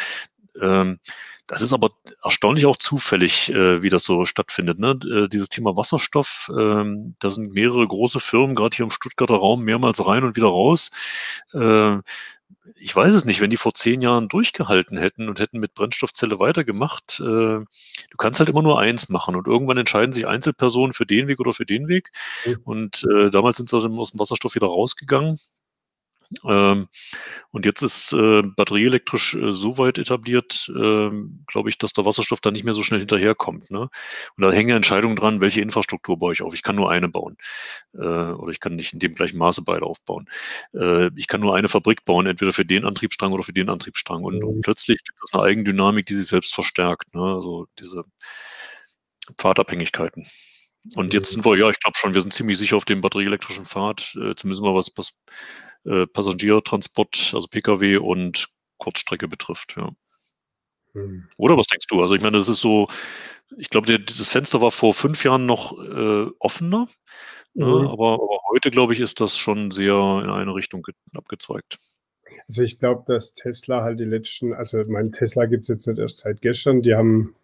[0.61, 0.99] ähm,
[1.47, 1.91] das ist aber
[2.23, 4.79] erstaunlich auch zufällig, äh, wie das so stattfindet.
[4.79, 4.99] Ne?
[5.09, 9.63] Äh, dieses Thema Wasserstoff, ähm, da sind mehrere große Firmen, gerade hier im Stuttgarter Raum,
[9.63, 10.91] mehrmals rein und wieder raus.
[11.53, 11.99] Äh,
[12.75, 16.39] ich weiß es nicht, wenn die vor zehn Jahren durchgehalten hätten und hätten mit Brennstoffzelle
[16.39, 17.19] weitergemacht.
[17.19, 21.27] Äh, du kannst halt immer nur eins machen und irgendwann entscheiden sich Einzelpersonen für den
[21.27, 22.11] Weg oder für den Weg.
[22.65, 25.39] Und äh, damals sind sie aus dem Wasserstoff wieder rausgegangen.
[26.45, 26.87] Ähm,
[27.51, 31.09] und jetzt ist äh, batterieelektrisch äh, so weit etabliert, äh,
[31.47, 33.71] glaube ich, dass der Wasserstoff da nicht mehr so schnell hinterherkommt.
[33.71, 33.81] Ne?
[33.81, 36.53] Und da hängen Entscheidungen dran, welche Infrastruktur baue ich auf.
[36.53, 37.37] Ich kann nur eine bauen.
[37.93, 40.29] Äh, oder ich kann nicht in dem gleichen Maße beide aufbauen.
[40.73, 44.23] Äh, ich kann nur eine Fabrik bauen, entweder für den Antriebsstrang oder für den Antriebsstrang.
[44.23, 44.61] Und, und mhm.
[44.61, 47.15] plötzlich gibt es eine Eigendynamik, die sich selbst verstärkt.
[47.15, 47.21] Ne?
[47.21, 48.03] Also diese
[49.37, 50.27] Pfadabhängigkeiten.
[50.95, 51.41] Und jetzt mhm.
[51.41, 54.35] sind wir, ja, ich glaube schon, wir sind ziemlich sicher auf dem batterieelektrischen Pfad, äh,
[54.35, 55.13] zumindest mal was, was
[55.85, 59.89] äh, Passagiertransport, also Pkw und Kurzstrecke betrifft, ja.
[60.93, 61.27] Hm.
[61.37, 62.01] Oder was denkst du?
[62.01, 62.87] Also ich meine, das ist so,
[63.57, 66.87] ich glaube, das Fenster war vor fünf Jahren noch äh, offener,
[67.53, 67.65] ne?
[67.65, 67.87] mhm.
[67.87, 71.77] aber, aber, heute, glaube ich, ist das schon sehr in eine Richtung abgezweigt.
[72.47, 75.99] Also ich glaube, dass Tesla halt die letzten, also mein Tesla gibt es jetzt nicht
[75.99, 77.35] erst seit gestern, die haben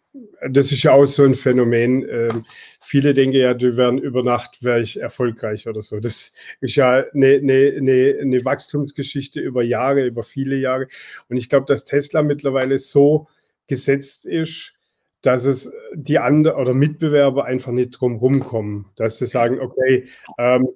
[0.49, 2.07] das ist ja auch so ein Phänomen.
[2.07, 2.45] Ähm,
[2.79, 5.99] viele denken ja, die werden über Nacht wäre ich erfolgreich oder so.
[5.99, 10.87] Das ist ja eine, eine, eine, eine Wachstumsgeschichte über Jahre, über viele Jahre.
[11.29, 13.27] Und ich glaube, dass Tesla mittlerweile so
[13.67, 14.73] gesetzt ist,
[15.21, 20.05] dass es die anderen oder Mitbewerber einfach nicht drum rumkommen, dass sie sagen, okay,
[20.37, 20.67] ähm,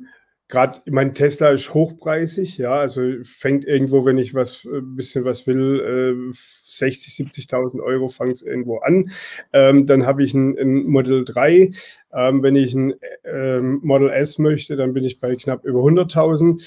[0.48, 5.26] gerade, mein Tesla ist hochpreisig, ja, also fängt irgendwo, wenn ich was, ein äh, bisschen
[5.26, 9.12] was will, äh, 60, 70.000 Euro fängt es irgendwo an.
[9.54, 11.72] Ähm, dann habe ich ein, ein, Model 3.
[12.14, 12.94] Ähm, wenn ich ein
[13.26, 16.64] ähm, Model S möchte, dann bin ich bei knapp über 100.000.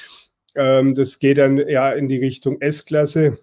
[0.57, 3.39] Ähm, das geht dann ja in die Richtung S-Klasse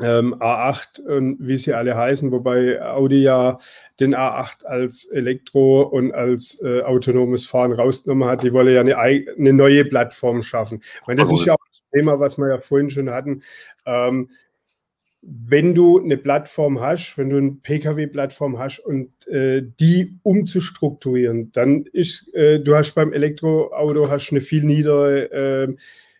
[0.00, 3.58] ähm, A8 und wie sie alle heißen, wobei Audi ja
[4.00, 8.42] den A8 als Elektro und als äh, autonomes Fahren rausgenommen hat.
[8.42, 10.80] Die wollen ja eine, eine neue Plattform schaffen.
[10.82, 13.42] Ich meine, das ist ja auch das Thema, was wir ja vorhin schon hatten.
[13.84, 14.30] Ähm,
[15.22, 21.84] wenn du eine Plattform hast, wenn du eine Pkw-Plattform hast und äh, die umzustrukturieren, dann
[21.92, 25.76] ist, äh, du hast beim Elektroauto hast eine viel niedere äh,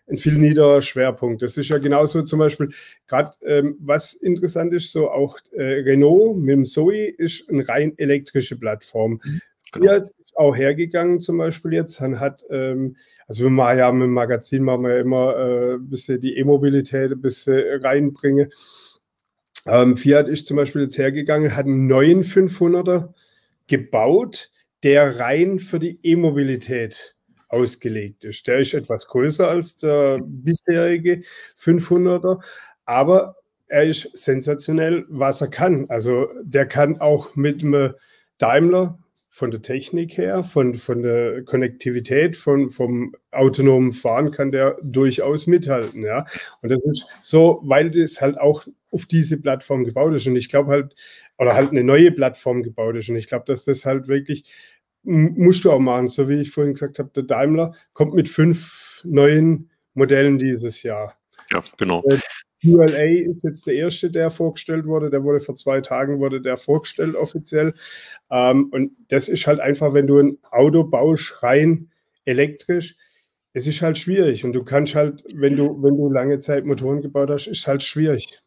[0.08, 1.42] ein viel niederer Schwerpunkt.
[1.42, 2.70] Das ist ja genauso zum Beispiel,
[3.06, 7.92] gerade ähm, was interessant ist, so auch äh, Renault mit dem Zoe ist eine rein
[7.96, 9.20] elektrische Plattform.
[9.24, 9.40] Mhm.
[9.72, 9.86] Genau.
[9.86, 12.96] Hier ist auch hergegangen zum Beispiel jetzt, dann hat, ähm,
[13.26, 16.36] also wir machen ja mit dem Magazin machen wir ja immer äh, ein bisschen die
[16.36, 18.50] E-Mobilität ein bisschen reinbringen.
[19.66, 23.14] Ähm, Fiat ist zum Beispiel jetzt hergegangen, hat einen neuen 500er
[23.68, 24.50] gebaut,
[24.82, 27.14] der rein für die E-Mobilität
[27.52, 28.46] ausgelegt ist.
[28.46, 31.22] Der ist etwas größer als der bisherige
[31.58, 32.42] 500er,
[32.84, 33.36] aber
[33.68, 35.86] er ist sensationell, was er kann.
[35.88, 37.94] Also der kann auch mit einem
[38.38, 38.98] Daimler
[39.34, 45.46] von der Technik her, von, von der Konnektivität, von, vom autonomen Fahren kann der durchaus
[45.46, 46.26] mithalten, ja.
[46.60, 50.26] Und das ist so, weil das halt auch auf diese Plattform gebaut ist.
[50.26, 50.94] Und ich glaube halt,
[51.38, 53.08] oder halt eine neue Plattform gebaut ist.
[53.08, 54.44] Und ich glaube, dass das halt wirklich
[55.02, 59.02] musst du auch machen, so wie ich vorhin gesagt habe, der Daimler kommt mit fünf
[59.04, 61.16] neuen Modellen dieses Jahr.
[61.50, 62.02] Ja, genau.
[62.04, 62.18] Äh,
[62.64, 65.10] ULA ist jetzt der erste, der vorgestellt wurde.
[65.10, 67.74] Der wurde vor zwei Tagen wurde der vorgestellt offiziell.
[68.30, 71.90] Ähm, und das ist halt einfach, wenn du ein Auto baust, rein
[72.24, 72.96] elektrisch,
[73.52, 74.44] es ist halt schwierig.
[74.44, 77.82] Und du kannst halt, wenn du, wenn du lange Zeit Motoren gebaut hast, ist halt
[77.82, 78.40] schwierig.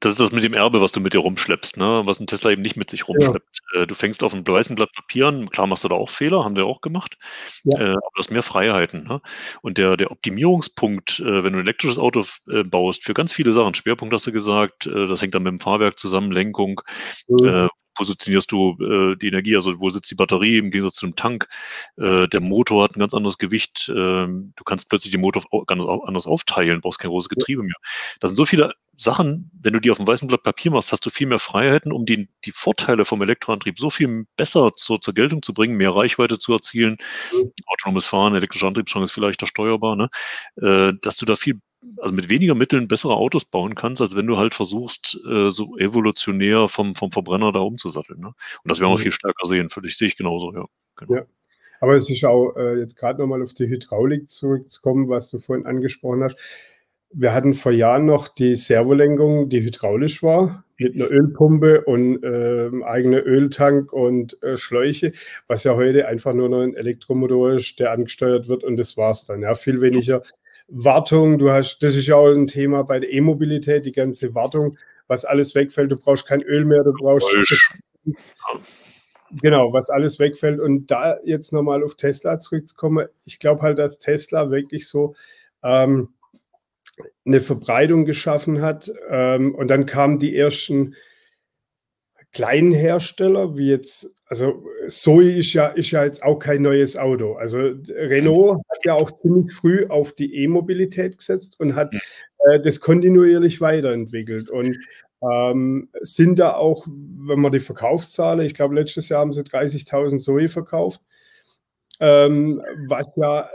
[0.00, 2.02] Das ist das mit dem Erbe, was du mit dir rumschleppst, ne?
[2.04, 3.58] was ein Tesla eben nicht mit sich rumschleppt.
[3.74, 3.80] Ja.
[3.80, 6.44] Äh, du fängst auf einem weißen Blatt Papier an, klar machst du da auch Fehler,
[6.44, 7.16] haben wir auch gemacht,
[7.64, 7.78] ja.
[7.78, 9.04] äh, aber du hast mehr Freiheiten.
[9.04, 9.20] Ne?
[9.62, 13.52] Und der, der Optimierungspunkt, äh, wenn du ein elektrisches Auto äh, baust, für ganz viele
[13.52, 16.80] Sachen, Schwerpunkt hast du gesagt, das hängt dann mit dem Fahrwerk zusammen, Lenkung,
[17.28, 17.68] mhm
[18.00, 21.48] positionierst du äh, die Energie, also wo sitzt die Batterie im Gegensatz zu einem Tank.
[21.98, 23.90] Äh, der Motor hat ein ganz anderes Gewicht.
[23.90, 27.76] Äh, du kannst plötzlich den Motor ganz anders aufteilen, brauchst kein großes Getriebe mehr.
[28.20, 31.06] Das sind so viele Sachen, wenn du die auf dem weißen Blatt Papier machst, hast
[31.06, 35.14] du viel mehr Freiheiten, um die, die Vorteile vom Elektroantrieb so viel besser zur, zur
[35.14, 36.98] Geltung zu bringen, mehr Reichweite zu erzielen.
[37.32, 37.50] Mhm.
[37.66, 40.10] Autonomes Fahren, elektrischer Antriebsstrang ist vielleicht steuerbar, ne?
[40.56, 41.60] äh, dass du da viel
[41.96, 45.78] also mit weniger Mitteln bessere Autos bauen kannst, als wenn du halt versuchst, äh, so
[45.78, 48.20] evolutionär vom, vom Verbrenner da umzusatteln.
[48.20, 48.28] Ne?
[48.28, 49.02] Und das werden wir mhm.
[49.02, 50.66] viel stärker sehen, völlig sehe ich genauso, ja.
[50.96, 51.14] Genau.
[51.14, 51.26] ja.
[51.80, 55.64] Aber es ist auch äh, jetzt gerade nochmal auf die Hydraulik zurückzukommen, was du vorhin
[55.64, 56.36] angesprochen hast.
[57.12, 62.70] Wir hatten vor Jahren noch die Servolenkung, die hydraulisch war, mit einer Ölpumpe und äh,
[62.84, 65.12] eigener Öltank und äh, Schläuche,
[65.48, 69.26] was ja heute einfach nur noch ein Elektromotor ist, der angesteuert wird und das war's
[69.26, 69.42] dann.
[69.42, 70.22] Ja, viel weniger
[70.68, 74.76] Wartung, du hast, das ist ja auch ein Thema bei der E-Mobilität, die ganze Wartung,
[75.08, 77.34] was alles wegfällt, du brauchst kein Öl mehr, du brauchst.
[79.42, 80.58] Genau, was alles wegfällt.
[80.60, 85.14] Und da jetzt nochmal auf Tesla zurückzukommen, ich glaube halt, dass Tesla wirklich so
[85.62, 86.08] ähm,
[87.24, 88.90] eine Verbreitung geschaffen hat.
[89.08, 90.94] Ähm, und dann kamen die ersten
[92.32, 97.34] kleinen Hersteller, wie jetzt, also Zoe ist ja, ist ja jetzt auch kein neues Auto.
[97.34, 102.80] Also Renault hat ja auch ziemlich früh auf die E-Mobilität gesetzt und hat äh, das
[102.80, 104.48] kontinuierlich weiterentwickelt.
[104.48, 104.76] Und
[105.30, 110.18] ähm, sind da auch, wenn man die Verkaufszahlen, ich glaube, letztes Jahr haben sie 30.000
[110.18, 111.02] Zoe verkauft,
[112.00, 113.48] ähm, was ja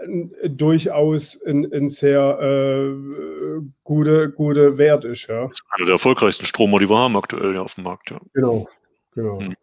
[0.48, 5.28] durchaus ein, ein sehr äh, guter gute Wert ist.
[5.28, 5.48] Ja.
[5.48, 8.12] Das ist einer der erfolgreichsten Stromer, die wir haben aktuell ja, auf dem Markt.
[8.12, 8.20] Ja.
[8.34, 8.68] Genau,
[9.16, 9.40] genau.
[9.40, 9.56] Hm.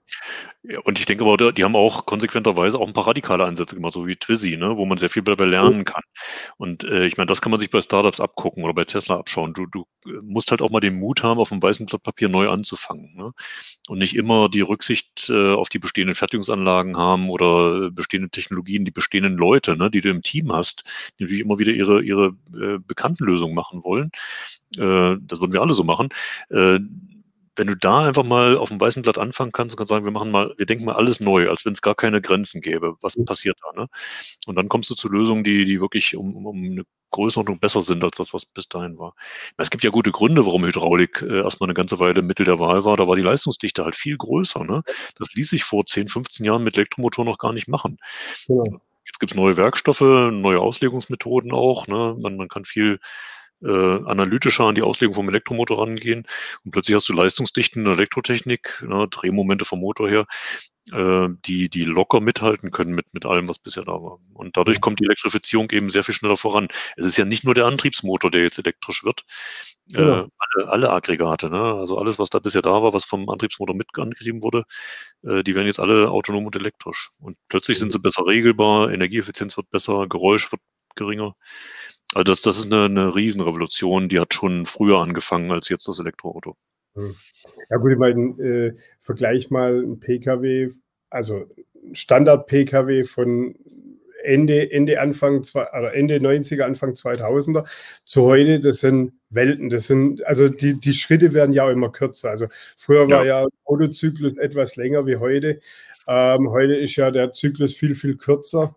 [0.65, 3.95] Ja, und ich denke aber, die haben auch konsequenterweise auch ein paar radikale Ansätze gemacht,
[3.95, 6.03] so wie Twizy, ne, wo man sehr viel dabei lernen kann.
[6.57, 9.55] Und äh, ich meine, das kann man sich bei Startups abgucken oder bei Tesla abschauen.
[9.55, 12.29] Du, du äh, musst halt auch mal den Mut haben, auf einem weißen Blatt Papier
[12.29, 13.15] neu anzufangen.
[13.17, 13.33] Ne?
[13.89, 18.85] Und nicht immer die Rücksicht äh, auf die bestehenden Fertigungsanlagen haben oder äh, bestehende Technologien,
[18.85, 20.85] die bestehenden Leute, ne, die du im Team hast,
[21.19, 24.11] die natürlich immer wieder ihre, ihre äh, bekannten Lösungen machen wollen.
[24.77, 26.09] Äh, das würden wir alle so machen.
[26.51, 26.79] Äh,
[27.57, 30.13] wenn du da einfach mal auf dem weißen Blatt anfangen kannst und kannst sagen, wir
[30.13, 32.97] machen mal, wir denken mal alles neu, als wenn es gar keine Grenzen gäbe.
[33.01, 33.25] Was mhm.
[33.25, 33.81] passiert da?
[33.83, 33.89] Ne?
[34.47, 38.03] Und dann kommst du zu Lösungen, die, die wirklich um, um eine Größenordnung besser sind
[38.03, 39.15] als das, was bis dahin war.
[39.59, 42.85] Es gibt ja gute Gründe, warum Hydraulik äh, erstmal eine ganze Weile Mittel der Wahl
[42.85, 42.97] war.
[42.97, 44.65] Da war die Leistungsdichte halt viel größer.
[44.65, 44.83] Ne?
[45.19, 47.99] Das ließ sich vor 10, 15 Jahren mit Elektromotor noch gar nicht machen.
[48.49, 48.63] Ja.
[49.05, 51.87] Jetzt gibt es neue Werkstoffe, neue Auslegungsmethoden auch.
[51.87, 52.17] Ne?
[52.19, 52.99] Man, man kann viel
[53.65, 56.27] äh, analytischer an die Auslegung vom Elektromotor rangehen
[56.65, 60.27] und plötzlich hast du Leistungsdichten in der Elektrotechnik, ne, Drehmomente vom Motor her,
[60.91, 64.19] äh, die, die locker mithalten können mit, mit allem, was bisher da war.
[64.35, 66.69] Und dadurch kommt die Elektrifizierung eben sehr viel schneller voran.
[66.97, 69.25] Es ist ja nicht nur der Antriebsmotor, der jetzt elektrisch wird,
[69.95, 70.27] äh, ja.
[70.39, 71.61] alle, alle, Aggregate, ne?
[71.61, 74.65] also alles, was da bisher da war, was vom Antriebsmotor mit angetrieben wurde,
[75.23, 77.11] äh, die werden jetzt alle autonom und elektrisch.
[77.21, 80.63] Und plötzlich sind sie besser regelbar, Energieeffizienz wird besser, Geräusch wird
[80.97, 81.35] geringer.
[82.15, 85.99] Also das, das ist eine, eine Riesenrevolution, die hat schon früher angefangen als jetzt das
[85.99, 86.57] Elektroauto.
[86.95, 87.15] Hm.
[87.71, 90.71] Ja gut, ich meine, äh, vergleich mal ein PKW,
[91.09, 91.47] also
[91.93, 93.55] Standard-PKW von
[94.23, 97.67] Ende, Ende Anfang, oder Ende 90er, Anfang 2000er
[98.05, 99.69] zu heute, das sind Welten.
[99.69, 102.31] Das sind, also die, die Schritte werden ja auch immer kürzer.
[102.31, 102.47] Also
[102.77, 105.61] früher war ja, ja Autozyklus etwas länger wie heute.
[106.07, 108.75] Ähm, heute ist ja der Zyklus viel, viel kürzer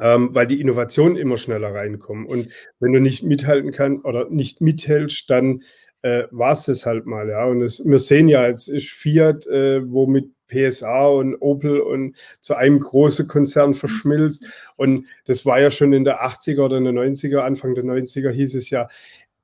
[0.00, 2.26] ähm, weil die Innovationen immer schneller reinkommen.
[2.26, 5.62] Und wenn du nicht mithalten kannst oder nicht mithältst, dann
[6.02, 7.44] äh, war es das halt mal, ja.
[7.44, 12.16] Und es, wir sehen ja, jetzt ist Fiat, äh, wo mit PSA und Opel und
[12.40, 14.46] zu einem großen Konzern verschmilzt.
[14.76, 18.30] Und das war ja schon in der 80er oder in der 90er, Anfang der 90er
[18.30, 18.88] hieß es ja,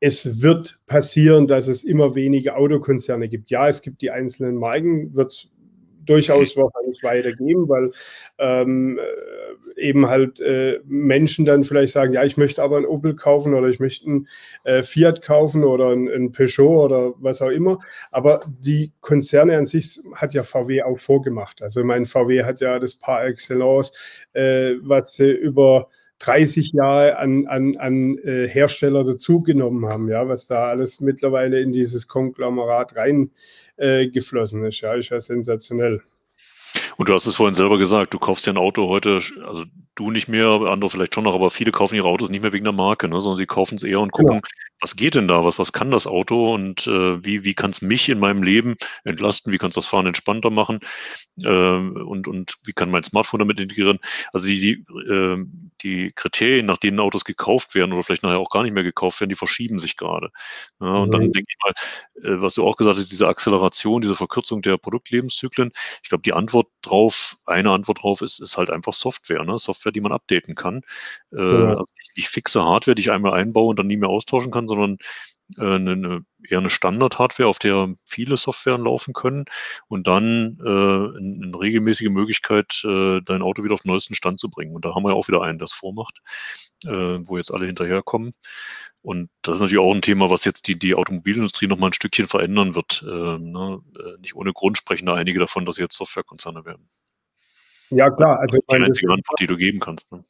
[0.00, 3.50] es wird passieren, dass es immer weniger Autokonzerne gibt.
[3.50, 5.50] Ja, es gibt die einzelnen Marken, wird es
[6.06, 7.90] durchaus wahrscheinlich weitergeben, weil
[8.38, 13.14] ähm, äh, eben halt äh, Menschen dann vielleicht sagen, ja, ich möchte aber ein Opel
[13.14, 14.28] kaufen oder ich möchte ein
[14.64, 17.78] äh, Fiat kaufen oder ein, ein, Peugeot oder was auch immer.
[18.10, 21.62] Aber die Konzerne an sich hat ja VW auch vorgemacht.
[21.62, 23.92] Also mein VW hat ja das Par Excellence,
[24.32, 25.88] äh, was sie über
[26.18, 31.72] 30 Jahre an, an, an äh, Hersteller dazugenommen haben, ja, was da alles mittlerweile in
[31.72, 36.02] dieses Konglomerat reingeflossen äh, ist, ja, ist ja sensationell.
[36.96, 39.64] Und du hast es vorhin selber gesagt, du kaufst ja ein Auto heute, also
[39.94, 42.64] du nicht mehr, andere vielleicht schon noch, aber viele kaufen ihre Autos nicht mehr wegen
[42.64, 44.48] der Marke, ne, sondern sie kaufen es eher und gucken, genau.
[44.80, 47.80] Was geht denn da, was, was kann das Auto und äh, wie, wie kann es
[47.80, 50.80] mich in meinem Leben entlasten, wie kann es das Fahren entspannter machen
[51.42, 53.98] äh, und, und wie kann mein Smartphone damit integrieren.
[54.32, 55.44] Also die, die, äh,
[55.82, 59.20] die Kriterien, nach denen Autos gekauft werden oder vielleicht nachher auch gar nicht mehr gekauft
[59.20, 60.30] werden, die verschieben sich gerade.
[60.80, 61.12] Ja, und mhm.
[61.12, 61.72] dann denke ich mal,
[62.22, 65.72] äh, was du auch gesagt hast, diese Acceleration, diese Verkürzung der Produktlebenszyklen,
[66.02, 69.58] ich glaube, die Antwort drauf, eine Antwort drauf ist, ist halt einfach Software, ne?
[69.58, 70.82] Software die man updaten kann.
[71.32, 71.68] Äh, ja.
[71.70, 71.84] also
[72.16, 74.98] nicht fixe Hardware, die ich einmal einbaue und dann nie mehr austauschen kann, sondern
[75.58, 79.44] äh, eine, eher eine Standard-Hardware, auf der viele Softwaren laufen können
[79.88, 84.40] und dann äh, eine, eine regelmäßige Möglichkeit, äh, dein Auto wieder auf den neuesten Stand
[84.40, 84.74] zu bringen.
[84.74, 86.20] Und da haben wir ja auch wieder einen, der es vormacht,
[86.84, 88.32] äh, wo jetzt alle hinterherkommen.
[89.02, 91.92] Und das ist natürlich auch ein Thema, was jetzt die, die Automobilindustrie noch mal ein
[91.92, 93.04] Stückchen verändern wird.
[93.06, 93.80] Äh, ne?
[93.98, 96.88] Äh, nicht ohne Grund sprechen da einige davon, dass sie jetzt Softwarekonzerne werden.
[97.90, 98.40] Ja, klar.
[98.40, 100.10] Also, das ist die einzige Antwort, die du geben kannst.
[100.10, 100.22] Ne?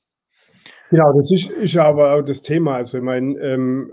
[0.90, 2.76] Genau, das ist, ist aber auch das Thema.
[2.76, 3.92] Also, ich meine, ähm,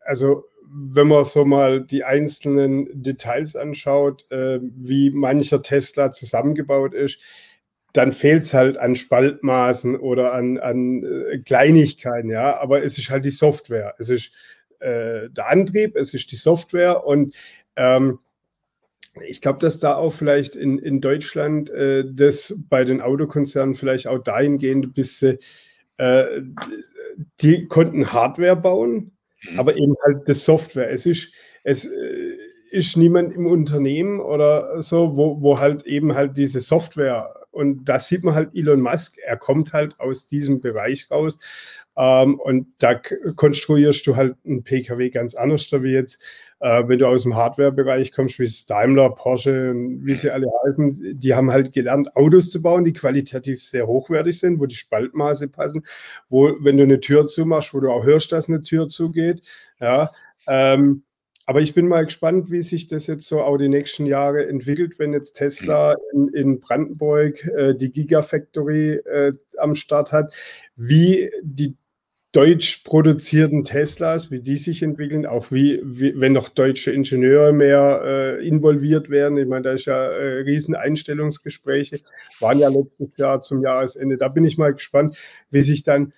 [0.00, 7.20] also wenn man so mal die einzelnen Details anschaut, äh, wie mancher Tesla zusammengebaut ist,
[7.92, 12.60] dann fehlt es halt an Spaltmaßen oder an, an äh, Kleinigkeiten, ja.
[12.60, 13.94] Aber es ist halt die Software.
[13.98, 14.32] Es ist
[14.78, 17.34] äh, der Antrieb, es ist die Software und
[17.76, 18.20] ähm,
[19.26, 24.06] ich glaube, dass da auch vielleicht in, in Deutschland äh, das bei den Autokonzernen vielleicht
[24.06, 25.38] auch dahingehend bis sie,
[25.98, 26.42] äh,
[27.40, 29.12] die konnten Hardware bauen,
[29.48, 29.58] mhm.
[29.58, 30.90] aber eben halt das Software.
[30.90, 31.32] Es ist,
[31.64, 32.36] es äh,
[32.70, 37.98] ist niemand im Unternehmen oder so, wo, wo halt eben halt diese Software und da
[37.98, 41.40] sieht man halt Elon Musk, er kommt halt aus diesem Bereich raus.
[42.00, 42.94] Ähm, und da
[43.36, 46.24] konstruierst du halt einen PKW ganz anders, wie jetzt,
[46.60, 51.20] äh, wenn du aus dem Hardware-Bereich kommst, wie Daimler, Porsche wie sie alle heißen.
[51.20, 55.48] Die haben halt gelernt, Autos zu bauen, die qualitativ sehr hochwertig sind, wo die Spaltmaße
[55.48, 55.84] passen,
[56.30, 59.42] wo, wenn du eine Tür zumachst, wo du auch hörst, dass eine Tür zugeht.
[59.78, 60.10] Ja,
[60.48, 61.02] ähm,
[61.44, 64.98] aber ich bin mal gespannt, wie sich das jetzt so auch die nächsten Jahre entwickelt,
[64.98, 70.32] wenn jetzt Tesla in, in Brandenburg äh, die Gigafactory äh, am Start hat,
[70.76, 71.76] wie die
[72.32, 78.02] deutsch produzierten Teslas, wie die sich entwickeln, auch wie, wie wenn noch deutsche Ingenieure mehr
[78.04, 79.36] äh, involviert werden.
[79.36, 82.00] Ich meine, da ist ja äh, riesen Einstellungsgespräche,
[82.38, 84.16] waren ja letztes Jahr zum Jahresende.
[84.16, 85.16] Da bin ich mal gespannt,
[85.50, 86.12] wie sich dann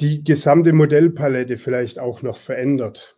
[0.00, 3.17] die gesamte Modellpalette vielleicht auch noch verändert.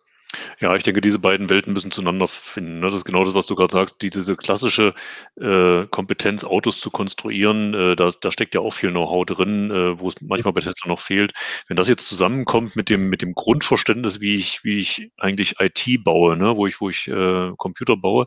[0.63, 2.81] Ja, ich denke, diese beiden Welten müssen zueinander finden.
[2.81, 2.87] Ne?
[2.87, 4.03] Das ist genau das, was du gerade sagst.
[4.03, 4.93] Die, diese klassische
[5.41, 9.99] äh, Kompetenz, Autos zu konstruieren, äh, da, da steckt ja auch viel Know-how drin, äh,
[9.99, 11.33] wo es manchmal bei Tesla noch fehlt.
[11.69, 16.05] Wenn das jetzt zusammenkommt mit dem, mit dem Grundverständnis, wie ich, wie ich eigentlich IT
[16.05, 16.55] baue, ne?
[16.59, 18.27] wo ich, wo ich äh, Computer baue,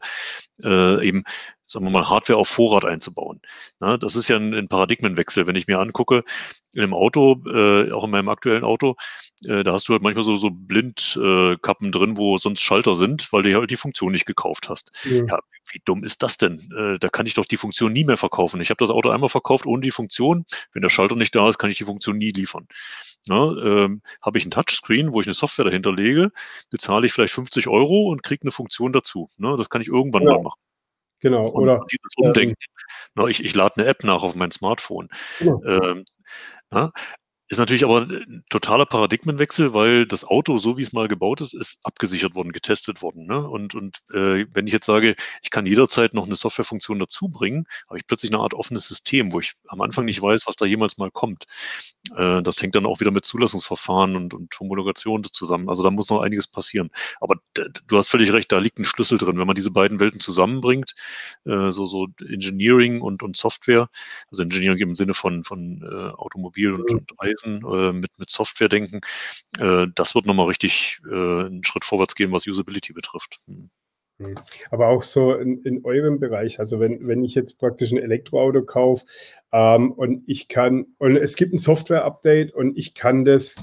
[0.64, 1.24] äh, eben
[1.68, 3.42] sagen wir mal, Hardware auf Vorrat einzubauen.
[3.80, 5.48] Na, das ist ja ein, ein, Paradigmenwechsel.
[5.48, 6.24] Wenn ich mir angucke,
[6.74, 8.96] in einem Auto, äh, auch in meinem aktuellen Auto,
[9.46, 13.32] äh, da hast du halt manchmal so, so Blindkappen äh, drin, wo sonst Schalter sind,
[13.32, 14.92] weil du halt die Funktion nicht gekauft hast.
[15.06, 15.26] Ja.
[15.26, 15.40] ja
[15.72, 16.60] wie dumm ist das denn?
[16.78, 18.62] Äh, da kann ich doch die Funktion nie mehr verkaufen.
[18.62, 20.44] Ich habe das Auto einmal verkauft ohne die Funktion.
[20.74, 22.68] Wenn der Schalter nicht da ist, kann ich die Funktion nie liefern.
[23.30, 26.32] Ähm, habe ich ein Touchscreen, wo ich eine Software dahinter lege,
[26.70, 29.28] bezahle ich vielleicht 50 Euro und kriege eine Funktion dazu.
[29.38, 30.34] Na, das kann ich irgendwann ja.
[30.34, 30.60] mal machen.
[31.24, 32.56] Genau, und oder dieses Umdenken.
[33.18, 35.08] Ähm, ich, ich lade eine App nach auf mein Smartphone.
[35.40, 35.62] Genau.
[35.64, 36.04] Ähm,
[36.70, 36.92] na,
[37.50, 41.54] ist natürlich aber ein totaler Paradigmenwechsel, weil das Auto, so wie es mal gebaut ist,
[41.54, 43.28] ist abgesichert worden, getestet worden.
[43.28, 43.48] Ne?
[43.48, 47.66] Und, und äh, wenn ich jetzt sage, ich kann jederzeit noch eine Softwarefunktion dazu bringen,
[47.88, 50.66] habe ich plötzlich eine Art offenes System, wo ich am Anfang nicht weiß, was da
[50.66, 51.46] jemals mal kommt.
[52.16, 55.70] Äh, das hängt dann auch wieder mit Zulassungsverfahren und, und Homologation zusammen.
[55.70, 56.90] Also da muss noch einiges passieren.
[57.20, 57.36] Aber
[57.88, 59.38] du hast völlig recht, da liegt ein Schlüssel drin.
[59.38, 60.96] Wenn man diese beiden Welten zusammenbringt,
[61.46, 63.90] äh, so, so Engineering und, und Software,
[64.32, 68.70] also Engineering im Sinne von, von äh, Automobil und, und Prozessen, äh, mit, mit Software
[68.70, 69.02] denken.
[69.60, 73.40] Äh, das wird nochmal richtig äh, einen Schritt vorwärts gehen, was Usability betrifft.
[73.46, 73.70] Hm.
[74.20, 74.36] hm.
[74.72, 78.64] Aber auch so in, in, eurem Bereich, also wenn, wenn ich jetzt praktisch ein Elektroauto
[78.64, 79.06] kaufe
[79.52, 83.56] ähm, und ich kann, und es gibt ein Software-Update und ich kann das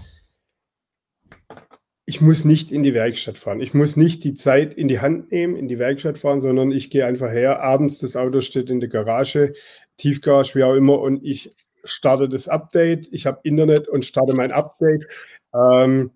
[2.10, 3.60] ich muss nicht in die Werkstatt fahren.
[3.60, 6.90] Ich muss nicht die Zeit in die Hand nehmen, in die Werkstatt fahren, sondern ich
[6.90, 7.62] gehe einfach her.
[7.62, 9.54] Abends, das Auto steht in der Garage,
[9.96, 11.52] Tiefgarage, wie auch immer, und ich
[11.84, 13.08] starte das Update.
[13.12, 15.06] Ich habe Internet und starte mein Update.
[15.54, 16.12] Ähm,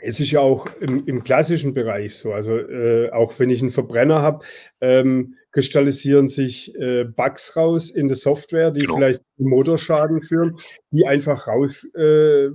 [0.00, 2.32] es ist ja auch im, im klassischen Bereich so.
[2.32, 4.44] Also äh, auch wenn ich einen Verbrenner habe,
[4.80, 8.96] ähm, kristallisieren sich äh, Bugs raus in der Software, die genau.
[8.96, 10.54] vielleicht Motorschaden führen,
[10.90, 12.50] die einfach raus äh,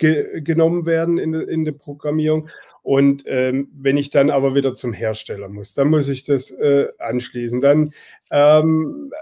[0.00, 2.48] ge genommen werden in, in der Programmierung.
[2.82, 6.88] Und ähm, wenn ich dann aber wieder zum Hersteller muss, dann muss ich das äh,
[6.98, 7.60] anschließen.
[7.60, 7.92] Dann
[8.32, 9.12] ähm,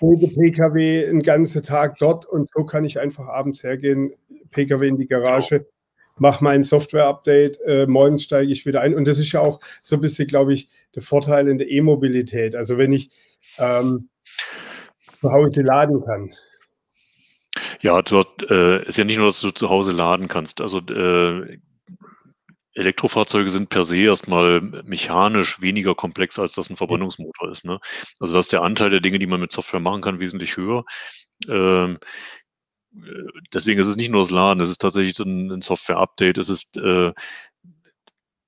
[0.00, 4.12] PKW einen ganzen Tag dort und so kann ich einfach abends hergehen,
[4.50, 5.66] PKW in die Garage,
[6.16, 8.94] mache mein Software-Update, äh, morgens steige ich wieder ein.
[8.94, 12.54] Und das ist ja auch so ein bisschen, glaube ich, der Vorteil in der E-Mobilität.
[12.54, 13.10] Also wenn ich
[13.58, 14.08] ähm,
[15.20, 16.32] zu Hause laden kann.
[17.82, 20.60] Ja, dort äh, ist ja nicht nur, dass du zu Hause laden kannst.
[20.60, 21.58] Also äh,
[22.74, 27.64] Elektrofahrzeuge sind per se erstmal mechanisch weniger komplex, als das ein Verbrennungsmotor ist.
[27.64, 27.80] Ne?
[28.20, 30.84] Also da ist der Anteil der Dinge, die man mit Software machen kann, wesentlich höher.
[31.48, 31.98] Ähm,
[32.96, 36.48] äh, deswegen ist es nicht nur das Laden, es ist tatsächlich ein, ein Software-Update, es
[36.48, 37.12] ist äh,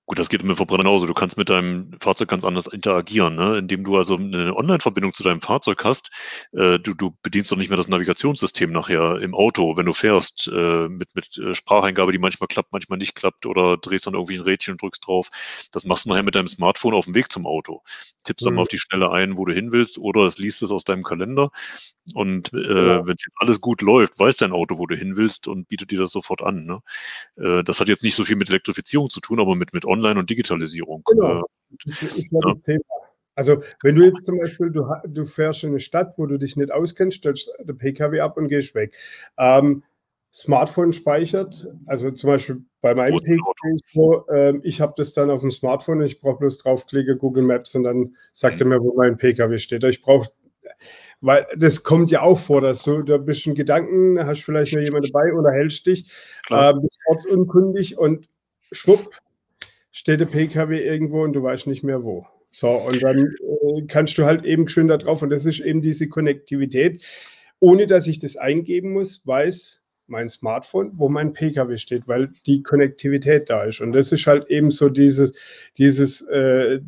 [0.07, 1.07] Gut, das geht mit dem Verbrenner genauso.
[1.07, 3.57] Du kannst mit deinem Fahrzeug ganz anders interagieren, ne?
[3.57, 6.11] indem du also eine Online-Verbindung zu deinem Fahrzeug hast.
[6.53, 10.51] Äh, du, du bedienst doch nicht mehr das Navigationssystem nachher im Auto, wenn du fährst,
[10.55, 14.35] äh, mit, mit äh, Spracheingabe, die manchmal klappt, manchmal nicht klappt oder drehst dann irgendwie
[14.35, 15.31] ein Rädchen und drückst drauf.
[15.73, 17.83] Das machst du nachher mit deinem Smartphone auf dem Weg zum Auto.
[18.25, 18.49] Tippst mhm.
[18.49, 20.85] dann mal auf die Stelle ein, wo du hin willst oder es liest es aus
[20.85, 21.51] deinem Kalender.
[22.13, 23.07] Und äh, ja.
[23.07, 26.13] wenn alles gut läuft, weiß dein Auto, wo du hin willst und bietet dir das
[26.13, 26.67] sofort an.
[26.67, 26.81] Ne?
[27.43, 30.21] Äh, das hat jetzt nicht so viel mit Elektrifizierung zu tun, aber mit, mit Online-
[30.21, 31.03] und Digitalisierung.
[31.07, 31.41] Genau.
[31.41, 31.43] Äh,
[31.85, 32.85] das ist ja das Thema.
[33.37, 36.57] Also wenn du jetzt zum Beispiel, du, du fährst in eine Stadt, wo du dich
[36.57, 38.97] nicht auskennst, stellst der PKW ab und gehst weg.
[39.39, 39.83] Ähm,
[40.33, 45.43] Smartphone speichert, also zum Beispiel bei meinem PKW so, äh, ich habe das dann auf
[45.43, 48.73] dem Smartphone, ich brauche bloß draufklicken, Google Maps und dann sagt mhm.
[48.73, 49.85] er mir, wo mein PKW steht.
[49.85, 50.31] Ich brauche,
[51.21, 54.83] weil das kommt ja auch vor, dass du da bist ein Gedanken, hast vielleicht noch
[54.83, 56.11] jemand dabei oder hältst dich,
[56.51, 58.29] äh, bist ortsunkundig und
[58.73, 59.17] schwupp,
[59.95, 62.27] steht der PKW irgendwo und du weißt nicht mehr wo.
[62.51, 65.23] So, und dann äh, kannst du halt eben schön da drauf.
[65.23, 67.03] Und das ist eben diese Konnektivität.
[67.61, 72.63] Ohne dass ich das eingeben muss, weiß mein Smartphone, wo mein PKW steht, weil die
[72.63, 73.81] Konnektivität da ist.
[73.81, 75.33] Und das ist halt eben so dieses,
[75.79, 76.81] dieses äh,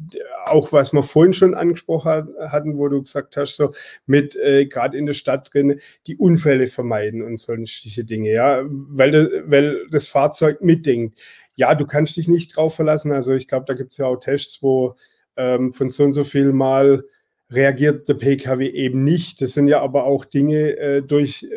[0.44, 3.72] auch was wir vorhin schon angesprochen hatten, wo du gesagt hast, so
[4.06, 9.44] mit äh, gerade in der Stadt drin, die Unfälle vermeiden und solche Dinge, ja, weil,
[9.46, 11.18] weil das Fahrzeug mitdenkt
[11.56, 13.12] ja, du kannst dich nicht drauf verlassen.
[13.12, 14.94] Also ich glaube, da gibt es ja auch Tests, wo
[15.36, 17.04] ähm, von so und so viel Mal
[17.50, 19.40] reagiert der PKW eben nicht.
[19.40, 21.48] Das sind ja aber auch Dinge äh, durch, äh,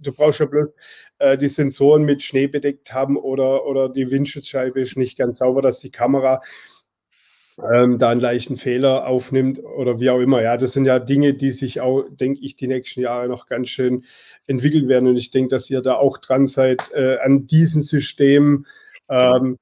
[0.00, 0.70] du brauchst ja bloß
[1.18, 5.62] äh, die Sensoren mit Schnee bedeckt haben oder, oder die Windschutzscheibe ist nicht ganz sauber,
[5.62, 6.40] dass die Kamera
[7.72, 10.42] ähm, da einen leichten Fehler aufnimmt oder wie auch immer.
[10.42, 13.68] Ja, das sind ja Dinge, die sich auch, denke ich, die nächsten Jahre noch ganz
[13.68, 14.04] schön
[14.46, 15.08] entwickeln werden.
[15.08, 18.66] Und ich denke, dass ihr da auch dran seid äh, an diesen Systemen
[19.08, 19.58] ähm,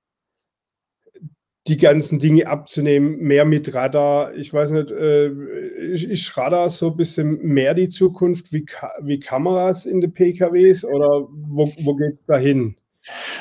[1.69, 4.35] die ganzen Dinge abzunehmen, mehr mit Radar.
[4.35, 9.21] Ich weiß nicht, äh, ist Radar so ein bisschen mehr die Zukunft wie, Ka wie
[9.21, 12.77] Kameras in den PKWs oder wo, wo geht es dahin?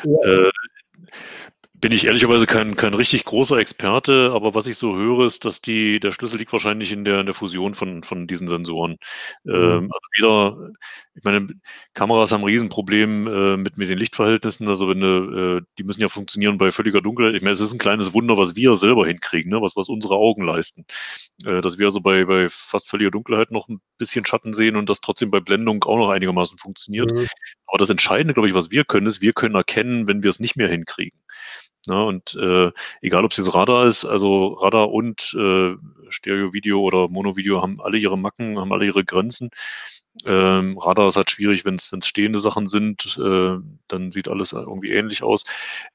[0.03, 0.47] Ja.
[0.47, 0.51] Äh,
[1.79, 5.61] bin ich ehrlicherweise kein, kein richtig großer Experte, aber was ich so höre, ist, dass
[5.61, 8.97] die, der Schlüssel liegt wahrscheinlich in der, in der Fusion von, von diesen Sensoren.
[9.43, 9.53] Mhm.
[9.53, 10.69] Ähm, also wieder,
[11.13, 11.47] ich meine,
[11.93, 14.67] Kameras haben ein Riesenproblem äh, mit, mit den Lichtverhältnissen.
[14.67, 17.35] Also wenn äh, die müssen ja funktionieren bei völliger Dunkelheit.
[17.35, 19.61] Ich meine, es ist ein kleines Wunder, was wir selber hinkriegen, ne?
[19.61, 20.83] was, was unsere Augen leisten.
[21.45, 24.89] Äh, dass wir also bei, bei fast völliger Dunkelheit noch ein bisschen Schatten sehen und
[24.89, 27.11] das trotzdem bei Blendung auch noch einigermaßen funktioniert.
[27.11, 27.27] Mhm.
[27.67, 30.39] Aber das Entscheidende, glaube ich, was wir können, ist, wir können erkennen, wenn wir es
[30.39, 31.19] nicht mehr hinkriegen.
[31.87, 32.05] Ne?
[32.05, 32.71] Und äh,
[33.01, 35.75] egal, ob es jetzt Radar ist, also Radar und äh,
[36.09, 39.49] Stereo-Video oder Mono-Video haben alle ihre Macken, haben alle ihre Grenzen.
[40.25, 43.57] Ähm, Radar ist halt schwierig, wenn es stehende Sachen sind, äh,
[43.87, 45.45] dann sieht alles irgendwie ähnlich aus.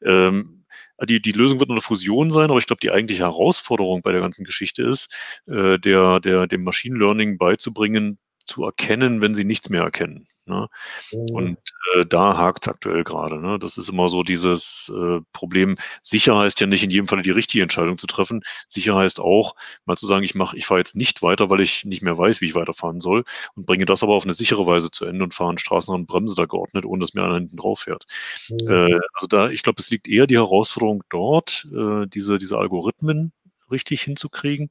[0.02, 0.64] Ähm,
[1.04, 4.20] die, die Lösung wird eine Fusion sein, aber ich glaube, die eigentliche Herausforderung bei der
[4.20, 5.12] ganzen Geschichte ist,
[5.46, 10.26] äh, der, der, dem Machine Learning beizubringen, zu erkennen, wenn sie nichts mehr erkennen.
[10.46, 10.68] Ne?
[11.12, 11.34] Mhm.
[11.34, 11.58] Und
[11.94, 13.38] äh, da hakt es aktuell gerade.
[13.40, 13.58] Ne?
[13.58, 15.76] Das ist immer so dieses äh, Problem.
[16.02, 18.42] Sicher heißt ja nicht in jedem Fall die richtige Entscheidung zu treffen.
[18.66, 21.84] Sicher heißt auch, mal zu sagen, ich mache, ich fahre jetzt nicht weiter, weil ich
[21.84, 23.24] nicht mehr weiß, wie ich weiterfahren soll
[23.54, 26.06] und bringe das aber auf eine sichere Weise zu Ende und fahre an Straßen und
[26.06, 28.06] Bremse da geordnet, ohne dass mir einer hinten drauf fährt.
[28.48, 28.68] Mhm.
[28.68, 33.32] Äh, also da, ich glaube, es liegt eher die Herausforderung dort, äh, diese, diese Algorithmen
[33.72, 34.70] richtig hinzukriegen,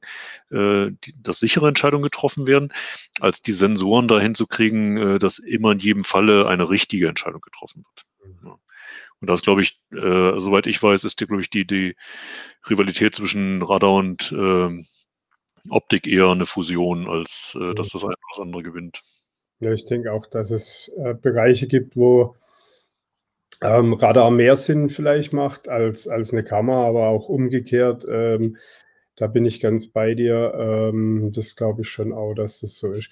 [0.50, 2.72] äh, die, dass sichere Entscheidungen getroffen werden,
[3.20, 7.40] als die Sensoren dahin zu kriegen, äh, dass immer in jedem Falle eine richtige Entscheidung
[7.40, 8.32] getroffen wird.
[8.40, 8.48] Mhm.
[8.48, 8.58] Ja.
[9.20, 11.94] Und das glaube ich, äh, soweit ich weiß, ist die, glaube ich, die, die
[12.68, 14.82] Rivalität zwischen Radar und äh,
[15.70, 19.00] Optik eher eine Fusion, als äh, dass das eine oder das andere gewinnt.
[19.60, 22.34] Ja, ich denke auch, dass es äh, Bereiche gibt, wo
[23.60, 28.04] ähm, Radar mehr Sinn vielleicht macht als, als eine Kamera, aber auch umgekehrt.
[28.08, 28.56] Ähm,
[29.16, 30.54] da bin ich ganz bei dir.
[30.56, 33.10] Ähm, das glaube ich schon auch, dass das so ist.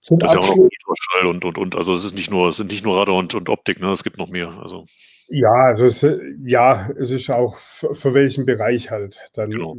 [0.00, 1.74] Zum das ist ja auch noch Ultraschall und, und, und.
[1.74, 3.90] Also es ist nicht nur, es sind nicht nur Radar und, und Optik, ne?
[3.90, 4.56] Es gibt noch mehr.
[4.62, 4.84] Also.
[5.28, 6.06] Ja, also es,
[6.44, 9.50] ja, es ist auch für, für welchen Bereich halt dann.
[9.50, 9.76] Genau.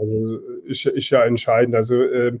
[0.00, 1.76] Also ist, ist ja entscheidend.
[1.76, 2.40] Also ähm,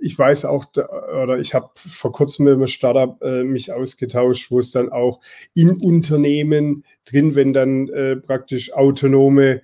[0.00, 4.58] ich weiß auch, oder ich habe vor kurzem mit einem Startup äh, mich ausgetauscht, wo
[4.58, 5.20] es dann auch
[5.54, 9.62] in Unternehmen drin, wenn dann äh, praktisch autonome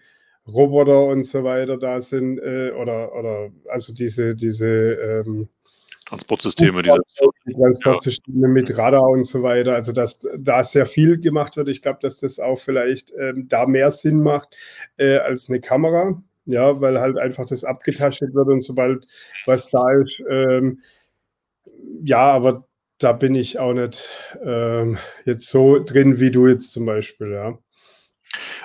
[0.52, 5.48] Roboter und so weiter da sind, äh, oder, oder also diese, diese ähm,
[6.06, 6.98] Transportsysteme, diese
[7.52, 8.52] Transportsysteme ja.
[8.52, 9.74] mit Radar und so weiter.
[9.74, 11.68] Also dass da sehr viel gemacht wird.
[11.68, 14.56] Ich glaube, dass das auch vielleicht ähm, da mehr Sinn macht
[14.96, 16.22] äh, als eine Kamera.
[16.46, 19.06] Ja, weil halt einfach das abgetastet wird und sobald
[19.44, 20.80] was da ist, ähm,
[22.02, 24.08] ja, aber da bin ich auch nicht
[24.42, 24.96] ähm,
[25.26, 27.58] jetzt so drin wie du jetzt zum Beispiel, ja.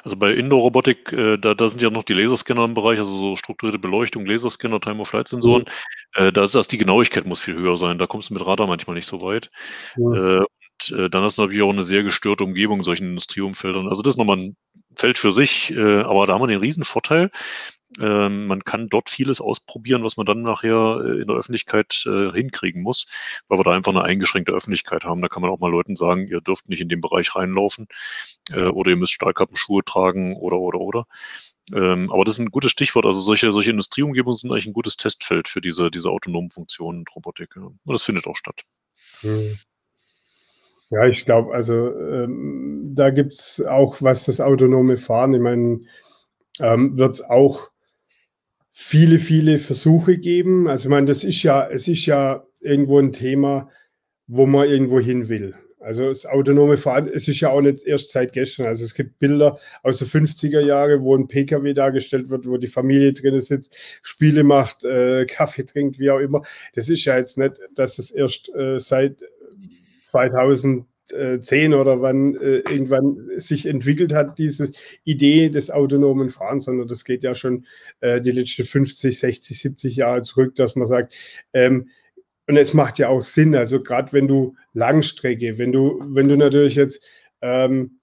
[0.04, 3.36] Also bei Indoor-Robotik, äh, da, da sind ja noch die Laserscanner im Bereich, also so
[3.38, 5.64] strukturierte Beleuchtung, Laserscanner, Time-of-Flight-Sensoren.
[5.64, 6.26] Mhm.
[6.26, 7.98] Äh, da ist das, die Genauigkeit muss viel höher sein.
[7.98, 9.50] Da kommst du mit Radar manchmal nicht so weit.
[9.96, 10.14] Mhm.
[10.14, 10.40] Äh,
[10.84, 13.88] und äh, dann hast du natürlich auch eine sehr gestörte Umgebung in solchen Industrieumfeldern.
[13.88, 14.56] Also das ist nochmal ein
[14.96, 17.24] Feld für sich, äh, aber da haben wir den Riesenvorteil.
[17.24, 17.32] Ähm,
[18.00, 22.82] man kann dort vieles ausprobieren, was man dann nachher äh, in der Öffentlichkeit äh, hinkriegen
[22.82, 23.08] muss,
[23.48, 25.22] weil wir da einfach eine eingeschränkte Öffentlichkeit haben.
[25.22, 27.88] Da kann man auch mal Leuten sagen, ihr dürft nicht in den Bereich reinlaufen
[28.52, 31.06] äh, oder ihr müsst Stahlkappenschuhe tragen oder, oder, oder.
[31.72, 33.06] Ähm, aber das ist ein gutes Stichwort.
[33.06, 37.16] Also solche, solche Industrieumgebungen sind eigentlich ein gutes Testfeld für diese, diese autonomen Funktionen und
[37.16, 37.56] Robotik.
[37.56, 38.64] Und das findet auch statt.
[39.22, 39.58] Hm.
[40.90, 45.82] Ja, ich glaube, also ähm, da gibt es auch, was das autonome Fahren, ich meine,
[46.60, 47.72] ähm, wird es auch
[48.74, 50.68] viele, viele Versuche geben.
[50.68, 53.70] Also ich meine, das ist ja, es ist ja irgendwo ein Thema,
[54.28, 55.56] wo man irgendwo hin will.
[55.80, 58.66] Also das autonome Fahren, es ist ja auch nicht erst seit gestern.
[58.66, 62.68] Also es gibt Bilder aus den 50er Jahren, wo ein Pkw dargestellt wird, wo die
[62.68, 66.42] Familie drin sitzt, Spiele macht, äh, Kaffee trinkt, wie auch immer.
[66.74, 69.18] Das ist ja jetzt nicht, dass es erst äh, seit
[70.04, 70.86] 2000
[71.40, 74.72] 10 oder wann äh, irgendwann sich entwickelt hat, diese
[75.04, 77.66] Idee des autonomen Fahrens, sondern das geht ja schon
[78.02, 81.14] äh, die letzten 50, 60, 70 Jahre zurück, dass man sagt,
[81.54, 81.90] ähm,
[82.48, 86.36] und es macht ja auch Sinn, also gerade wenn du Langstrecke, wenn du, wenn du
[86.36, 87.06] natürlich jetzt
[87.42, 88.00] ähm,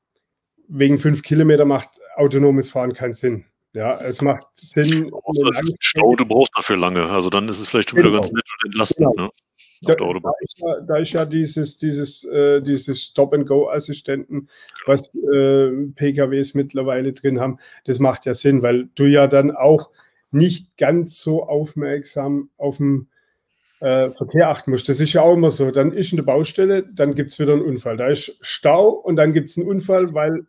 [0.68, 3.44] wegen fünf Kilometer macht autonomes Fahren keinen Sinn.
[3.72, 5.10] Ja, es macht Sinn.
[5.80, 7.04] Stau, du brauchst dafür lange.
[7.06, 8.20] Also dann ist es vielleicht schon wieder genau.
[8.20, 9.08] ganz nett und entlastend.
[9.14, 9.26] Genau.
[9.26, 9.30] Ne?
[9.82, 14.48] Da, da, ist ja, da, ist ja, dieses, dieses, äh, dieses Stop-and-Go-Assistenten,
[14.86, 17.58] was äh, PKWs mittlerweile drin haben.
[17.84, 19.90] Das macht ja Sinn, weil du ja dann auch
[20.32, 23.08] nicht ganz so aufmerksam auf den
[23.80, 24.88] äh, Verkehr achten musst.
[24.88, 25.70] Das ist ja auch immer so.
[25.70, 27.96] Dann ist eine Baustelle, dann gibt es wieder einen Unfall.
[27.96, 30.46] Da ist Stau und dann gibt es einen Unfall, weil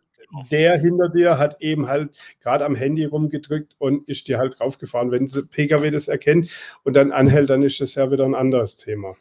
[0.50, 2.10] der hinter dir hat eben halt
[2.40, 5.10] gerade am Handy rumgedrückt und ist dir halt draufgefahren.
[5.10, 6.50] Wenn der Pkw das erkennt
[6.84, 9.16] und dann anhält, dann ist das ja wieder ein anderes Thema.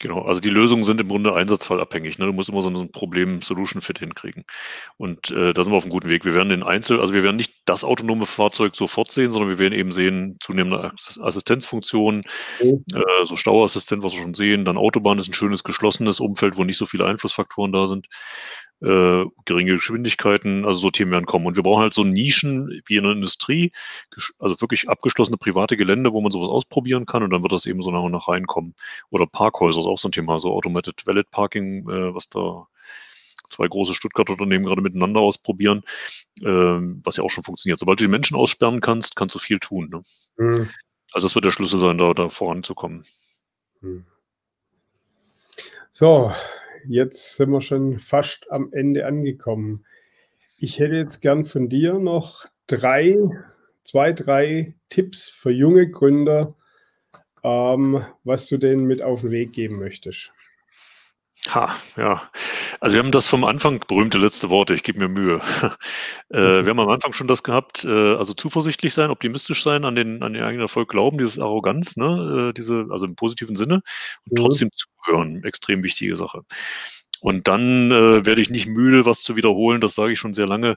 [0.00, 2.18] Genau, also die Lösungen sind im Grunde einsatzfallabhängig.
[2.18, 2.26] Ne?
[2.26, 4.44] Du musst immer so ein Problem-Solution-Fit hinkriegen.
[4.96, 6.24] Und äh, da sind wir auf einem guten Weg.
[6.24, 9.58] Wir werden den Einzel, also wir werden nicht das autonome Fahrzeug sofort sehen, sondern wir
[9.58, 12.22] werden eben sehen, zunehmende Assistenzfunktionen,
[12.62, 12.84] mhm.
[12.94, 14.64] äh, so Stauassistent, was wir schon sehen.
[14.64, 18.06] Dann Autobahn ist ein schönes geschlossenes Umfeld, wo nicht so viele Einflussfaktoren da sind
[18.80, 21.46] äh, geringe Geschwindigkeiten, also so Themen werden kommen.
[21.46, 23.72] Und wir brauchen halt so Nischen wie in der Industrie,
[24.38, 27.82] also wirklich abgeschlossene private Gelände, wo man sowas ausprobieren kann und dann wird das eben
[27.82, 28.74] so nach und nach reinkommen.
[29.10, 32.66] Oder Parkhäuser ist auch so ein Thema, so Automated Valet Parking, äh, was da
[33.48, 35.82] zwei große Stuttgarter Unternehmen gerade miteinander ausprobieren,
[36.42, 37.78] ähm, was ja auch schon funktioniert.
[37.80, 39.88] Sobald du die Menschen aussperren kannst, kannst du viel tun.
[39.90, 40.02] Ne?
[40.36, 40.70] Mhm.
[41.12, 43.04] Also das wird der Schlüssel sein, da, da voranzukommen.
[43.80, 44.06] Mhm.
[45.92, 46.32] So,
[46.86, 49.84] jetzt sind wir schon fast am Ende angekommen.
[50.58, 53.16] Ich hätte jetzt gern von dir noch drei,
[53.84, 56.54] zwei, drei Tipps für junge Gründer,
[57.42, 60.32] ähm, was du denen mit auf den Weg geben möchtest.
[61.48, 62.30] Ha, ja.
[62.80, 65.40] Also wir haben das vom Anfang, berühmte letzte Worte, ich gebe mir Mühe.
[66.30, 69.96] äh, wir haben am Anfang schon das gehabt, äh, also zuversichtlich sein, optimistisch sein, an
[69.96, 73.82] den, an den eigenen Erfolg glauben, dieses Arroganz, ne, äh, diese, also im positiven Sinne,
[74.26, 74.36] und mhm.
[74.36, 76.42] trotzdem zuhören, extrem wichtige Sache.
[77.20, 80.46] Und dann äh, werde ich nicht müde, was zu wiederholen, das sage ich schon sehr
[80.46, 80.76] lange.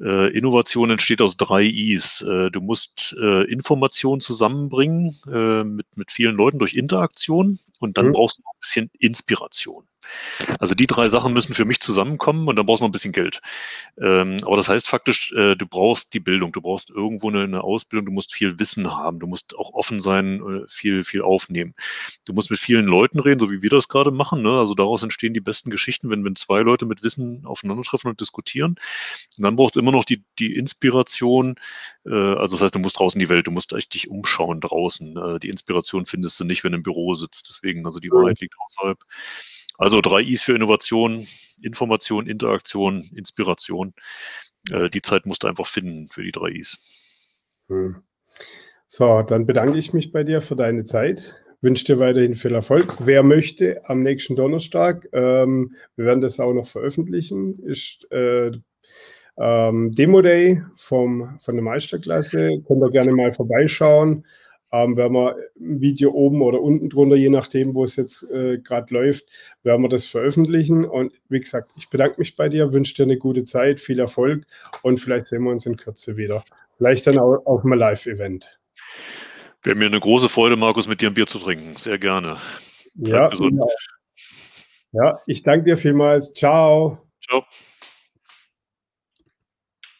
[0.00, 2.20] Äh, Innovation entsteht aus drei Is.
[2.20, 8.08] Äh, du musst äh, Informationen zusammenbringen äh, mit, mit vielen Leuten durch Interaktion und dann
[8.08, 8.12] mhm.
[8.12, 9.84] brauchst du ein bisschen Inspiration.
[10.58, 13.12] Also die drei Sachen müssen für mich zusammenkommen und dann brauchst du noch ein bisschen
[13.12, 13.40] Geld.
[14.00, 17.62] Ähm, aber das heißt faktisch, äh, du brauchst die Bildung, du brauchst irgendwo eine, eine,
[17.62, 21.74] Ausbildung, du musst viel Wissen haben, du musst auch offen sein, äh, viel, viel aufnehmen.
[22.24, 24.42] Du musst mit vielen Leuten reden, so wie wir das gerade machen.
[24.42, 24.52] Ne?
[24.52, 28.76] Also daraus entstehen die besten Geschichten, wenn, wenn zwei Leute mit Wissen aufeinandertreffen und diskutieren.
[29.36, 31.56] Und dann braucht es immer noch die, die Inspiration,
[32.06, 34.60] äh, also das heißt, du musst draußen in die Welt, du musst echt dich umschauen
[34.60, 35.16] draußen.
[35.16, 37.48] Äh, die Inspiration findest du nicht, wenn du im Büro sitzt.
[37.48, 38.98] Deswegen, also die Wahrheit liegt außerhalb.
[39.78, 41.24] Also drei Is für Innovation,
[41.62, 43.94] Information, Interaktion, Inspiration.
[44.70, 47.64] Äh, die Zeit musst du einfach finden für die drei Is.
[47.68, 48.02] Hm.
[48.86, 51.36] So, dann bedanke ich mich bei dir für deine Zeit.
[51.60, 52.94] Wünsche dir weiterhin viel Erfolg.
[53.00, 58.52] Wer möchte, am nächsten Donnerstag, ähm, wir werden das auch noch veröffentlichen, ist äh,
[59.36, 62.62] ähm, Demo Day vom, von der Meisterklasse.
[62.66, 64.24] Könnt ihr gerne mal vorbeischauen.
[64.70, 68.58] Ähm, werden wir ein Video oben oder unten drunter, je nachdem, wo es jetzt äh,
[68.58, 69.26] gerade läuft,
[69.62, 70.84] werden wir das veröffentlichen.
[70.84, 74.44] Und wie gesagt, ich bedanke mich bei dir, wünsche dir eine gute Zeit, viel Erfolg
[74.82, 76.44] und vielleicht sehen wir uns in Kürze wieder.
[76.70, 78.58] Vielleicht dann auch auf einem Live-Event.
[79.62, 81.74] Wäre mir eine große Freude, Markus, mit dir ein Bier zu trinken.
[81.76, 82.36] Sehr gerne.
[82.94, 83.68] Ja, genau.
[84.92, 86.34] ja, ich danke dir vielmals.
[86.34, 86.98] Ciao.
[87.22, 87.44] Ciao.